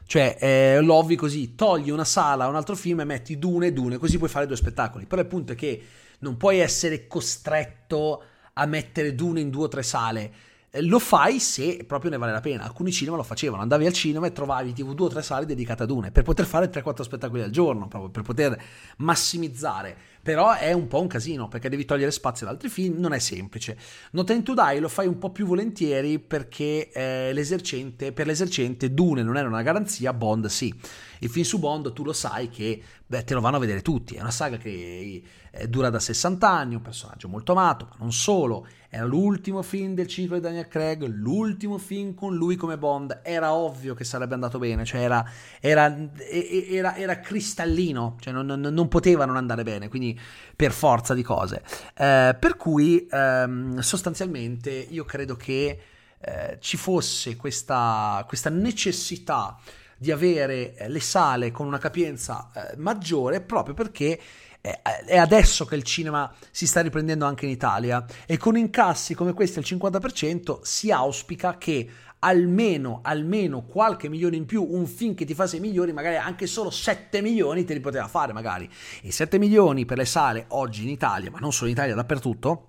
Cioè, 0.06 0.38
eh, 0.42 0.82
lo 0.82 0.96
ovvi 0.96 1.16
così, 1.16 1.56
togli 1.56 1.90
una 1.90 2.04
sala 2.04 2.44
a 2.44 2.48
un 2.50 2.56
altro 2.56 2.76
film 2.76 3.00
e 3.00 3.06
metti 3.06 3.40
Dune 3.40 3.72
Dune, 3.72 3.98
così 3.98 4.18
puoi 4.18 4.30
fare 4.30 4.46
due 4.46 4.58
spettacoli. 4.58 5.06
Però 5.06 5.22
il 5.22 5.28
punto 5.28 5.54
è 5.54 5.56
che 5.56 5.82
non 6.20 6.36
puoi 6.36 6.60
essere 6.60 7.08
costretto 7.08 8.24
a 8.54 8.66
mettere 8.66 9.16
Dune 9.16 9.40
in 9.40 9.50
due 9.50 9.66
o 9.66 9.68
tre 9.68 9.84
sale. 9.84 10.34
Eh, 10.70 10.82
lo 10.82 11.00
fai 11.00 11.40
se 11.40 11.84
proprio 11.86 12.12
ne 12.12 12.18
vale 12.18 12.32
la 12.32 12.40
pena. 12.40 12.64
Alcuni 12.64 12.92
cinema 12.92 13.18
lo 13.18 13.24
facevano, 13.24 13.62
andavi 13.62 13.86
al 13.86 13.94
cinema 13.94 14.28
e 14.28 14.32
trovavi 14.32 14.74
tipo 14.74 14.94
due 14.94 15.08
o 15.08 15.10
tre 15.10 15.22
sale 15.22 15.46
dedicate 15.46 15.84
a 15.84 15.86
Dune 15.86 16.12
per 16.12 16.24
poter 16.24 16.46
fare 16.46 16.70
3-4 16.70 17.02
spettacoli 17.02 17.42
al 17.42 17.50
giorno, 17.50 17.88
proprio 17.88 18.10
per 18.10 18.24
poter 18.24 18.62
massimizzare. 18.98 19.98
Però 20.22 20.54
è 20.54 20.72
un 20.72 20.88
po' 20.88 21.02
un 21.02 21.08
casino 21.08 21.48
perché 21.48 21.70
devi 21.70 21.86
togliere 21.86 22.12
spazio 22.12 22.46
ad 22.46 22.54
altri 22.54 22.70
film, 22.70 23.00
non 23.00 23.14
è 23.14 23.20
semplice. 23.20 23.78
No 24.12 24.24
Time 24.24 24.44
to 24.44 24.54
Die 24.54 24.80
lo 24.80 24.88
fai 24.88 25.08
un 25.08 25.18
po' 25.18 25.32
più 25.32 25.46
volentieri 25.46 26.20
perché 26.20 26.92
eh, 26.92 27.34
l'esercente, 27.34 28.12
per 28.12 28.28
l'esercente 28.28 28.94
Dune 28.94 29.24
non 29.24 29.38
era 29.38 29.48
una 29.48 29.64
garanzia, 29.64 30.14
Bond 30.14 30.46
sì. 30.48 30.74
Il 31.20 31.30
film 31.30 31.46
su 31.46 31.60
Bond 31.60 31.94
tu 31.94 32.04
lo 32.04 32.14
sai 32.14 32.50
che 32.50 32.82
beh, 33.12 33.26
te 33.26 33.34
lo 33.34 33.42
vanno 33.42 33.58
a 33.58 33.60
vedere 33.60 33.82
tutti, 33.82 34.16
è 34.16 34.22
una 34.22 34.32
saga 34.32 34.56
che 34.56 35.22
eh, 35.52 35.68
dura 35.68 35.90
da 35.90 36.00
60 36.00 36.50
anni, 36.50 36.76
un 36.76 36.82
personaggio 36.82 37.28
molto 37.28 37.52
amato, 37.52 37.88
ma 37.90 37.98
non 38.00 38.14
solo, 38.14 38.66
era 38.88 39.04
l'ultimo 39.04 39.62
film 39.62 39.96
del 39.96 40.08
ciclo 40.08 40.36
di 40.36 40.42
Daniel 40.42 40.70
Craig, 40.70 41.04
l'ultimo 41.04 41.78
film 41.78 42.14
con 42.14 42.34
lui 42.34 42.56
come 42.56 42.78
Bond, 42.78 43.20
era 43.22 43.54
ovvio 43.54 43.94
che 43.96 44.06
sarebbe 44.06 44.34
andato 44.34 44.60
bene, 44.60 44.86
cioè 44.86 45.02
era, 45.02 45.30
era, 45.60 45.94
era, 46.30 46.96
era 46.96 47.20
cristallino, 47.20 48.16
cioè 48.22 48.32
non, 48.32 48.46
non, 48.46 48.62
non, 48.62 48.88
poteva 48.88 49.26
non 49.26 49.36
andare 49.36 49.64
bene, 49.64 49.90
quindi 49.90 50.11
per 50.56 50.72
forza 50.72 51.14
di 51.14 51.24
cose. 51.24 51.64
Eh, 51.98 52.36
per 52.40 52.56
cui 52.58 53.08
ehm, 53.10 53.80
sostanzialmente 53.80 54.70
io 54.72 55.06
credo 55.06 55.36
che 55.36 55.80
eh, 56.20 56.58
ci 56.60 56.78
fosse 56.78 57.36
questa, 57.36 58.24
questa 58.28 58.50
necessità 58.50 59.58
di 59.98 60.12
avere 60.12 60.76
eh, 60.76 60.90
le 60.90 61.00
sale 61.00 61.52
con 61.52 61.68
una 61.68 61.78
capienza 61.78 62.50
eh, 62.54 62.78
maggiore 62.78 63.42
proprio 63.42 63.74
perché 63.74 64.20
eh, 64.62 64.82
è 64.82 65.18
adesso 65.18 65.66
che 65.66 65.76
il 65.76 65.84
cinema 65.84 66.32
si 66.52 66.68
sta 66.68 66.82
riprendendo 66.82 67.26
anche 67.26 67.46
in 67.46 67.52
Italia 67.52 68.06
e 68.26 68.38
con 68.38 68.58
incassi 68.58 69.16
come 69.16 69.34
questi 69.34 69.60
al 69.60 69.66
50% 69.66 70.60
si 70.62 70.92
auspica 70.92 71.58
che 71.58 71.90
almeno, 72.24 73.00
almeno 73.04 73.64
qualche 73.64 74.10
milione 74.10 74.36
in 74.36 74.46
più, 74.46 74.66
un 74.70 74.86
film 74.86 75.14
che 75.14 75.26
ti 75.26 75.34
fa 75.34 75.48
6 75.48 75.60
milioni, 75.60 75.94
magari 75.94 76.18
anche 76.18 76.48
solo 76.48 76.70
7 76.70 77.22
milioni 77.22 77.64
te 77.64 77.74
li 77.74 77.80
poteva 77.80 78.08
fare 78.08 78.34
magari. 78.34 78.70
E 79.02 79.12
7 79.12 79.38
milioni 79.38 79.86
per 79.86 79.98
le 79.98 80.06
sale 80.06 80.46
oggi 80.50 80.84
in 80.84 80.90
Italia, 80.90 81.32
ma 81.32 81.40
non 81.40 81.52
solo 81.52 81.68
in 81.68 81.76
Italia, 81.76 81.96
dappertutto, 81.96 82.68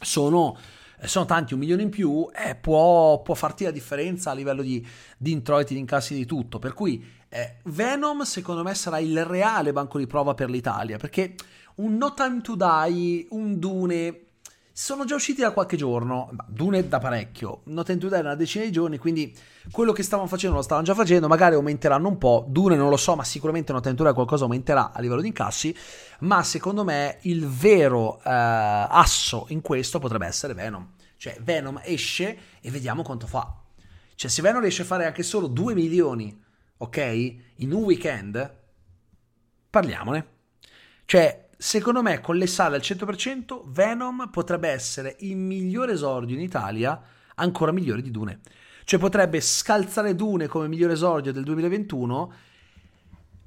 sono 0.00 0.56
eh, 1.00 1.08
sono 1.08 1.24
tanti, 1.24 1.54
un 1.54 1.60
milione 1.60 1.82
in 1.82 1.90
più, 1.90 2.28
eh, 2.34 2.54
può, 2.54 3.20
può, 3.22 3.34
farti 3.34 3.64
la 3.64 3.70
differenza 3.70 4.30
a 4.30 4.34
livello 4.34 4.62
di, 4.62 4.86
di 5.16 5.32
introiti, 5.32 5.74
di 5.74 5.80
incassi, 5.80 6.14
di 6.14 6.24
tutto. 6.24 6.58
Per 6.58 6.72
cui 6.72 7.04
eh, 7.28 7.56
Venom, 7.64 8.22
secondo 8.22 8.62
me, 8.62 8.74
sarà 8.74 8.98
il 8.98 9.24
reale 9.24 9.72
banco 9.72 9.98
di 9.98 10.06
prova 10.06 10.34
per 10.34 10.50
l'Italia, 10.50 10.98
perché 10.98 11.34
un 11.76 11.96
No 11.96 12.14
Time 12.14 12.40
to 12.40 12.54
Die, 12.54 13.26
un 13.30 13.58
Dune, 13.58 14.23
sono 14.76 15.04
già 15.04 15.14
usciti 15.14 15.40
da 15.40 15.52
qualche 15.52 15.76
giorno, 15.76 16.30
Dune 16.48 16.88
da 16.88 16.98
parecchio, 16.98 17.60
No 17.66 17.84
Time 17.84 17.98
to 17.98 18.08
Die 18.08 18.18
una 18.18 18.34
decina 18.34 18.64
di 18.64 18.72
giorni, 18.72 18.98
quindi 18.98 19.32
quello 19.70 19.92
che 19.92 20.02
stavano 20.02 20.26
facendo 20.26 20.56
lo 20.56 20.62
stavano 20.62 20.84
già 20.84 20.94
facendo, 20.94 21.28
magari 21.28 21.54
aumenteranno 21.54 22.08
un 22.08 22.18
po', 22.18 22.44
Dune 22.48 22.74
non 22.74 22.88
lo 22.88 22.96
so, 22.96 23.14
ma 23.14 23.22
sicuramente 23.22 23.72
No 23.72 23.78
Time 23.78 23.94
to 23.94 24.02
Die 24.02 24.12
qualcosa 24.12 24.42
aumenterà 24.42 24.90
a 24.90 25.00
livello 25.00 25.20
di 25.20 25.28
incassi, 25.28 25.72
ma 26.20 26.42
secondo 26.42 26.82
me 26.82 27.18
il 27.22 27.46
vero 27.46 28.18
eh, 28.18 28.22
asso 28.24 29.46
in 29.50 29.60
questo 29.60 30.00
potrebbe 30.00 30.26
essere 30.26 30.54
Venom. 30.54 30.90
Cioè 31.18 31.38
Venom 31.40 31.80
esce 31.84 32.36
e 32.60 32.68
vediamo 32.72 33.04
quanto 33.04 33.28
fa. 33.28 33.56
Cioè 34.16 34.28
se 34.28 34.42
Venom 34.42 34.60
riesce 34.60 34.82
a 34.82 34.86
fare 34.86 35.06
anche 35.06 35.22
solo 35.22 35.46
2 35.46 35.72
milioni, 35.74 36.36
ok, 36.78 37.36
in 37.58 37.72
un 37.72 37.82
weekend, 37.84 38.54
parliamone. 39.70 40.26
Cioè, 41.04 41.43
secondo 41.56 42.02
me 42.02 42.20
con 42.20 42.36
le 42.36 42.46
sale 42.46 42.76
al 42.76 42.82
100% 42.82 43.62
Venom 43.66 44.28
potrebbe 44.30 44.68
essere 44.68 45.16
il 45.20 45.36
migliore 45.36 45.92
esordio 45.92 46.36
in 46.36 46.42
Italia, 46.42 47.00
ancora 47.36 47.72
migliore 47.72 48.02
di 48.02 48.10
Dune. 48.10 48.40
Cioè 48.84 48.98
potrebbe 48.98 49.40
scalzare 49.40 50.14
Dune 50.14 50.46
come 50.46 50.68
migliore 50.68 50.92
esordio 50.92 51.32
del 51.32 51.44
2021 51.44 52.32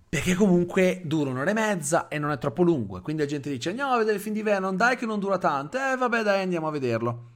perché 0.10 0.36
comunque 0.36 1.02
dura 1.04 1.30
un'ora 1.30 1.52
e 1.52 1.54
mezza 1.54 2.08
e 2.08 2.18
non 2.18 2.32
è 2.32 2.38
troppo 2.38 2.64
lungo. 2.64 3.02
Quindi 3.02 3.24
la 3.24 3.28
gente 3.28 3.50
dice: 3.50 3.70
Andiamo 3.70 3.92
a 3.92 3.98
vedere 3.98 4.16
il 4.16 4.22
film 4.22 4.36
di 4.36 4.42
Venom, 4.42 4.76
dai 4.76 4.96
che 4.96 5.06
non 5.06 5.20
dura 5.20 5.38
tanto. 5.38 5.78
Eh, 5.78 5.96
vabbè, 5.98 6.24
dai, 6.24 6.42
andiamo 6.42 6.68
a 6.68 6.72
vederlo. 6.72 7.32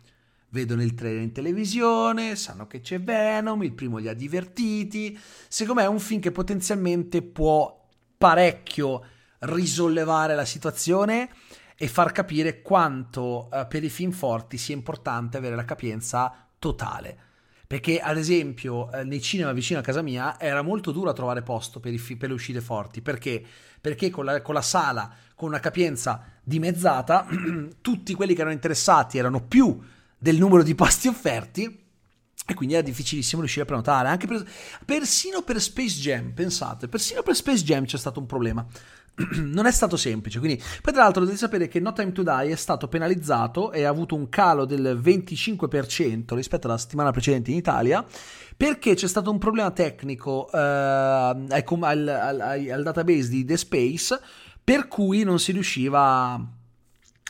Vedono 0.49 0.81
il 0.81 0.93
trailer 0.93 1.21
in 1.21 1.31
televisione, 1.31 2.35
sanno 2.35 2.67
che 2.67 2.81
c'è 2.81 2.99
Venom, 2.99 3.61
il 3.63 3.73
primo 3.73 3.97
li 3.97 4.07
ha 4.07 4.13
divertiti. 4.13 5.17
Secondo 5.47 5.81
me 5.81 5.87
è 5.87 5.89
un 5.89 5.99
film 5.99 6.21
che 6.21 6.31
potenzialmente 6.31 7.21
può 7.21 7.87
parecchio 8.17 9.03
risollevare 9.41 10.35
la 10.35 10.45
situazione 10.45 11.29
e 11.75 11.87
far 11.87 12.11
capire 12.11 12.61
quanto 12.61 13.49
uh, 13.51 13.67
per 13.67 13.83
i 13.83 13.89
film 13.89 14.11
forti 14.11 14.57
sia 14.57 14.75
importante 14.75 15.37
avere 15.37 15.55
la 15.55 15.65
capienza 15.65 16.47
totale 16.59 17.29
perché, 17.71 18.01
ad 18.01 18.17
esempio, 18.17 18.91
eh, 18.91 19.05
nei 19.05 19.21
cinema 19.21 19.53
vicino 19.53 19.79
a 19.79 19.81
casa 19.81 20.01
mia 20.01 20.37
era 20.37 20.61
molto 20.61 20.91
duro 20.91 21.13
trovare 21.13 21.41
posto 21.41 21.79
per, 21.79 21.95
fi- 21.95 22.17
per 22.17 22.27
le 22.27 22.35
uscite 22.35 22.59
forti. 22.59 23.01
Perché? 23.01 23.41
Perché 23.79 24.09
con 24.09 24.25
la, 24.25 24.41
con 24.41 24.53
la 24.53 24.61
sala 24.61 25.09
con 25.35 25.47
una 25.47 25.61
capienza 25.61 26.21
dimezzata, 26.43 27.25
tutti 27.79 28.13
quelli 28.13 28.33
che 28.33 28.41
erano 28.41 28.53
interessati 28.53 29.17
erano 29.17 29.41
più 29.41 29.79
del 30.17 30.37
numero 30.37 30.63
di 30.63 30.75
posti 30.75 31.07
offerti. 31.07 31.63
E 32.45 32.53
quindi 32.53 32.73
era 32.73 32.83
difficilissimo 32.83 33.39
riuscire 33.39 33.63
a 33.63 33.67
prenotare, 33.67 34.09
anche 34.09 34.27
per, 34.27 34.45
persino 34.83 35.41
per 35.41 35.61
Space 35.61 35.97
Jam, 35.97 36.31
pensate, 36.31 36.89
persino 36.89 37.23
per 37.23 37.35
Space 37.35 37.63
Jam 37.63 37.85
c'è 37.85 37.97
stato 37.97 38.19
un 38.19 38.25
problema. 38.25 38.67
non 39.41 39.65
è 39.65 39.71
stato 39.71 39.97
semplice. 39.97 40.39
Quindi, 40.39 40.61
poi, 40.81 40.93
tra 40.93 41.03
l'altro, 41.03 41.21
dovete 41.21 41.37
sapere 41.37 41.67
che 41.67 41.79
No 41.79 41.93
Time 41.93 42.11
to 42.11 42.23
Die 42.23 42.51
è 42.51 42.55
stato 42.55 42.87
penalizzato 42.87 43.71
e 43.71 43.83
ha 43.83 43.89
avuto 43.89 44.15
un 44.15 44.29
calo 44.29 44.65
del 44.65 44.99
25% 45.01 46.35
rispetto 46.35 46.67
alla 46.67 46.77
settimana 46.77 47.11
precedente 47.11 47.51
in 47.51 47.57
Italia. 47.57 48.05
Perché 48.55 48.93
c'è 48.93 49.07
stato 49.07 49.31
un 49.31 49.39
problema 49.39 49.71
tecnico 49.71 50.47
al, 50.51 51.47
al, 51.49 52.07
al, 52.07 52.39
al, 52.39 52.83
database 52.83 53.29
di 53.29 53.43
The 53.43 53.57
Space, 53.57 54.19
per 54.63 54.87
cui 54.87 55.23
non 55.23 55.39
si 55.39 55.51
riusciva 55.51 56.59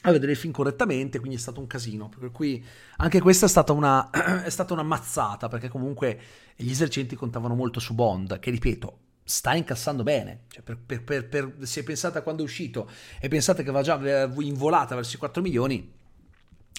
a 0.04 0.12
vedere 0.12 0.32
il 0.32 0.38
film 0.38 0.52
correttamente, 0.52 1.20
quindi 1.20 1.38
è 1.38 1.40
stato 1.40 1.60
un 1.60 1.68
casino. 1.68 2.10
Per 2.10 2.32
cui 2.32 2.64
anche 2.98 3.22
questa 3.22 3.46
è 3.46 3.50
stata 3.50 3.72
una, 3.72 4.10
è 4.44 4.50
stata 4.50 4.74
una 4.74 4.84
mazzata, 4.84 5.48
perché 5.48 5.70
comunque 5.70 6.20
gli 6.56 6.70
esercenti 6.70 7.16
contavano 7.16 7.56
molto 7.56 7.80
su 7.80 7.94
Bond, 7.94 8.40
che 8.40 8.52
ripeto, 8.52 8.98
sta 9.32 9.56
incassando 9.56 10.04
bene. 10.04 10.42
Cioè, 10.50 10.62
per, 10.62 11.04
per, 11.04 11.28
per, 11.28 11.54
se 11.62 11.84
pensate 11.84 12.18
a 12.18 12.22
quando 12.22 12.42
è 12.42 12.46
uscito 12.46 12.90
e 13.20 13.30
pensate 13.30 13.64
che 13.64 13.72
va 13.72 13.82
già 13.82 13.96
in 13.96 14.54
volata 14.56 14.94
verso 14.96 15.16
i 15.16 15.20
4 15.20 15.42
milioni, 15.42 15.92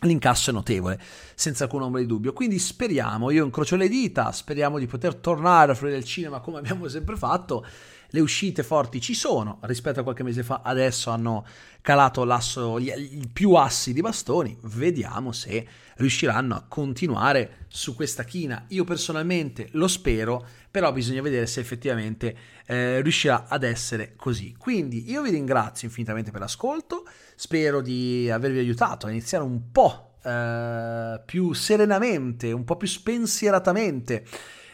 l'incasso 0.03 0.51
è 0.51 0.53
notevole, 0.53 1.01
senza 1.35 1.65
alcun 1.65 1.83
ombra 1.83 2.01
di 2.01 2.07
dubbio. 2.07 2.33
Quindi 2.33 2.59
speriamo, 2.59 3.31
io 3.31 3.45
incrocio 3.45 3.77
le 3.77 3.89
dita, 3.89 4.31
speriamo 4.33 4.79
di 4.79 4.87
poter 4.87 5.15
tornare 5.15 5.73
a 5.73 5.75
fruire 5.75 5.97
il 5.97 6.05
cinema 6.05 6.41
come 6.41 6.59
abbiamo 6.59 6.89
sempre 6.89 7.17
fatto. 7.17 7.65
Le 8.15 8.21
uscite 8.21 8.63
forti 8.63 9.01
ci 9.01 9.15
sono, 9.15 9.59
rispetto 9.63 10.01
a 10.01 10.03
qualche 10.03 10.23
mese 10.23 10.43
fa 10.43 10.61
adesso 10.63 11.11
hanno 11.11 11.47
calato 11.81 12.25
l'asso, 12.25 12.79
gli, 12.79 12.93
più 13.33 13.55
assi 13.55 13.93
di 13.93 14.03
bastoni, 14.03 14.57
vediamo 14.63 15.33
se 15.33 15.67
riusciranno 15.97 16.55
a 16.55 16.65
continuare 16.69 17.67
su 17.69 17.95
questa 17.95 18.25
china. 18.25 18.67
Io 18.69 18.85
personalmente 18.85 19.69
lo 19.73 19.89
spero, 19.89 20.47
però 20.71 20.93
bisogna 20.93 21.23
vedere 21.23 21.47
se 21.47 21.61
effettivamente 21.61 22.37
eh, 22.67 23.01
riuscirà 23.01 23.47
ad 23.49 23.63
essere 23.63 24.15
così. 24.17 24.55
Quindi 24.59 25.11
io 25.11 25.23
vi 25.23 25.31
ringrazio 25.31 25.89
infinitamente 25.89 26.31
per 26.31 26.41
l'ascolto, 26.41 27.07
spero 27.35 27.81
di 27.81 28.31
avervi 28.31 28.59
aiutato 28.59 29.07
a 29.07 29.11
iniziare 29.11 29.45
un 29.45 29.71
po' 29.73 30.17
eh, 30.23 31.21
più 31.25 31.55
serenamente, 31.55 32.53
un 32.53 32.65
po' 32.65 32.77
più 32.77 32.89
spensieratamente 32.89 34.25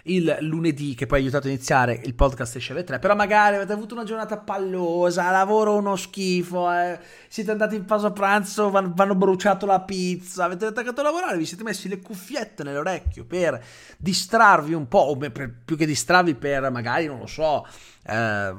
il 0.09 0.37
lunedì 0.41 0.95
che 0.95 1.07
poi 1.07 1.19
ha 1.19 1.23
aiutato 1.23 1.47
a 1.47 1.51
iniziare 1.51 2.01
il 2.05 2.15
podcast 2.15 2.57
esce 2.57 2.73
alle 2.73 2.85
3 2.85 2.99
però 2.99 3.15
magari 3.15 3.57
avete 3.57 3.73
avuto 3.73 3.95
una 3.95 4.05
giornata 4.05 4.39
pallosa 4.39 5.31
lavoro 5.31 5.77
uno 5.77 5.97
schifo 5.97 6.71
eh, 6.71 6.99
siete 7.29 7.51
andati 7.51 7.77
in 7.77 7.85
pausa 7.85 8.11
pranzo 8.11 8.71
vanno, 8.71 9.15
bruciato 9.15 9.67
la 9.67 9.81
pizza 9.81 10.45
avete 10.45 10.67
attaccato 10.67 11.01
a 11.01 11.05
lavorare 11.05 11.37
vi 11.37 11.47
siete 11.47 11.63
messi 11.63 11.89
le 11.89 12.01
cuffiette 12.01 12.63
nell'orecchio 12.63 13.25
per 13.25 13.63
distrarvi 13.97 14.75
un 14.75 14.89
po' 14.89 14.99
o 14.99 15.17
per, 15.17 15.53
più 15.65 15.77
che 15.77 15.87
distrarvi 15.87 16.35
per 16.35 16.71
magari 16.71 17.07
non 17.07 17.19
lo 17.19 17.27
so 17.27 17.67
eh, 18.07 18.55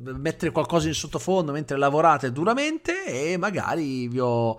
mettere 0.00 0.52
qualcosa 0.52 0.88
in 0.88 0.94
sottofondo 0.94 1.52
mentre 1.52 1.76
lavorate 1.76 2.32
duramente 2.32 3.04
e 3.06 3.36
magari 3.36 4.08
vi 4.08 4.20
ho 4.20 4.58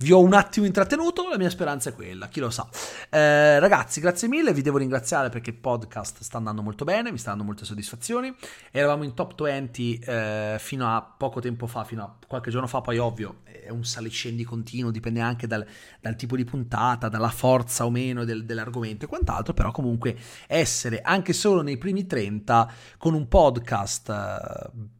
vi 0.00 0.12
ho 0.12 0.20
un 0.20 0.32
attimo 0.32 0.64
intrattenuto, 0.64 1.28
la 1.28 1.36
mia 1.36 1.50
speranza 1.50 1.90
è 1.90 1.92
quella, 1.92 2.28
chi 2.28 2.40
lo 2.40 2.48
sa. 2.48 2.66
Eh, 3.10 3.58
ragazzi, 3.58 4.00
grazie 4.00 4.28
mille, 4.28 4.54
vi 4.54 4.62
devo 4.62 4.78
ringraziare 4.78 5.28
perché 5.28 5.50
il 5.50 5.56
podcast 5.56 6.22
sta 6.22 6.38
andando 6.38 6.62
molto 6.62 6.84
bene, 6.84 7.12
mi 7.12 7.18
sta 7.18 7.30
dando 7.30 7.44
molte 7.44 7.66
soddisfazioni. 7.66 8.34
Eravamo 8.70 9.04
in 9.04 9.12
top 9.12 9.40
20 9.42 9.98
eh, 9.98 10.56
fino 10.58 10.94
a 10.94 11.02
poco 11.02 11.40
tempo 11.40 11.66
fa, 11.66 11.84
fino 11.84 12.02
a 12.02 12.16
qualche 12.26 12.50
giorno 12.50 12.66
fa, 12.66 12.80
poi 12.80 12.96
ovvio 12.96 13.40
è 13.44 13.68
un 13.68 13.84
saliscendi 13.84 14.42
continuo, 14.42 14.90
dipende 14.90 15.20
anche 15.20 15.46
dal, 15.46 15.66
dal 16.00 16.16
tipo 16.16 16.34
di 16.34 16.44
puntata, 16.44 17.10
dalla 17.10 17.28
forza 17.28 17.84
o 17.84 17.90
meno 17.90 18.24
del, 18.24 18.46
dell'argomento 18.46 19.04
e 19.04 19.08
quant'altro, 19.08 19.52
però 19.52 19.70
comunque 19.70 20.16
essere 20.46 21.02
anche 21.02 21.34
solo 21.34 21.60
nei 21.60 21.76
primi 21.76 22.06
30 22.06 22.72
con 22.96 23.12
un 23.12 23.28
podcast... 23.28 24.08
Eh, 24.08 24.98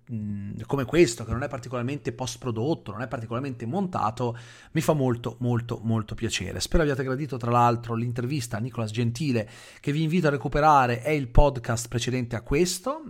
come 0.66 0.84
questo, 0.84 1.24
che 1.24 1.30
non 1.30 1.42
è 1.42 1.48
particolarmente 1.48 2.12
post 2.12 2.38
prodotto, 2.38 2.90
non 2.90 3.02
è 3.02 3.08
particolarmente 3.08 3.64
montato, 3.66 4.36
mi 4.72 4.80
fa 4.80 4.92
molto 4.92 5.36
molto 5.38 5.80
molto 5.82 6.14
piacere. 6.14 6.60
Spero 6.60 6.82
abbiate 6.82 7.04
gradito 7.04 7.36
tra 7.36 7.50
l'altro 7.50 7.94
l'intervista 7.94 8.56
a 8.56 8.60
Nicolas 8.60 8.90
Gentile 8.90 9.48
che 9.80 9.92
vi 9.92 10.02
invito 10.02 10.26
a 10.26 10.30
recuperare, 10.30 11.02
è 11.02 11.10
il 11.10 11.28
podcast 11.28 11.88
precedente 11.88 12.34
a 12.34 12.42
questo, 12.42 13.02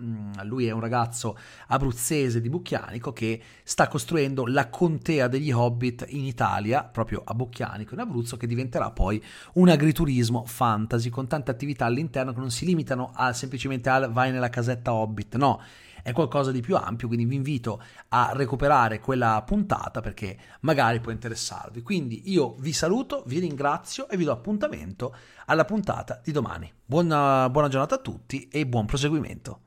lui 0.42 0.66
è 0.66 0.70
un 0.70 0.80
ragazzo 0.80 1.36
abruzzese 1.68 2.40
di 2.40 2.48
Bucchianico 2.48 3.12
che 3.12 3.40
sta 3.62 3.88
costruendo 3.88 4.46
la 4.46 4.68
contea 4.68 5.28
degli 5.28 5.50
Hobbit 5.50 6.06
in 6.08 6.24
Italia, 6.24 6.84
proprio 6.84 7.22
a 7.24 7.34
Bucchianico 7.34 7.94
in 7.94 8.00
Abruzzo, 8.00 8.36
che 8.36 8.46
diventerà 8.46 8.90
poi 8.90 9.22
un 9.54 9.68
agriturismo 9.68 10.44
fantasy 10.44 11.08
con 11.08 11.26
tante 11.26 11.50
attività 11.50 11.86
all'interno 11.86 12.32
che 12.32 12.40
non 12.40 12.50
si 12.50 12.66
limitano 12.66 13.10
a 13.14 13.32
semplicemente 13.32 13.88
al 13.88 14.12
vai 14.12 14.30
nella 14.30 14.50
casetta 14.50 14.92
Hobbit, 14.92 15.36
no 15.36 15.60
è 16.02 16.12
qualcosa 16.12 16.50
di 16.50 16.60
più 16.60 16.76
ampio, 16.76 17.06
quindi 17.06 17.26
vi 17.26 17.36
invito 17.36 17.82
a 18.08 18.32
recuperare 18.34 19.00
quella 19.00 19.42
puntata 19.46 20.00
perché 20.00 20.36
magari 20.60 21.00
può 21.00 21.12
interessarvi. 21.12 21.82
Quindi 21.82 22.30
io 22.30 22.54
vi 22.58 22.72
saluto, 22.72 23.22
vi 23.26 23.38
ringrazio 23.38 24.08
e 24.08 24.16
vi 24.16 24.24
do 24.24 24.32
appuntamento 24.32 25.14
alla 25.46 25.64
puntata 25.64 26.20
di 26.22 26.32
domani. 26.32 26.72
Buona, 26.84 27.48
buona 27.50 27.68
giornata 27.68 27.96
a 27.96 27.98
tutti 27.98 28.48
e 28.48 28.66
buon 28.66 28.86
proseguimento. 28.86 29.60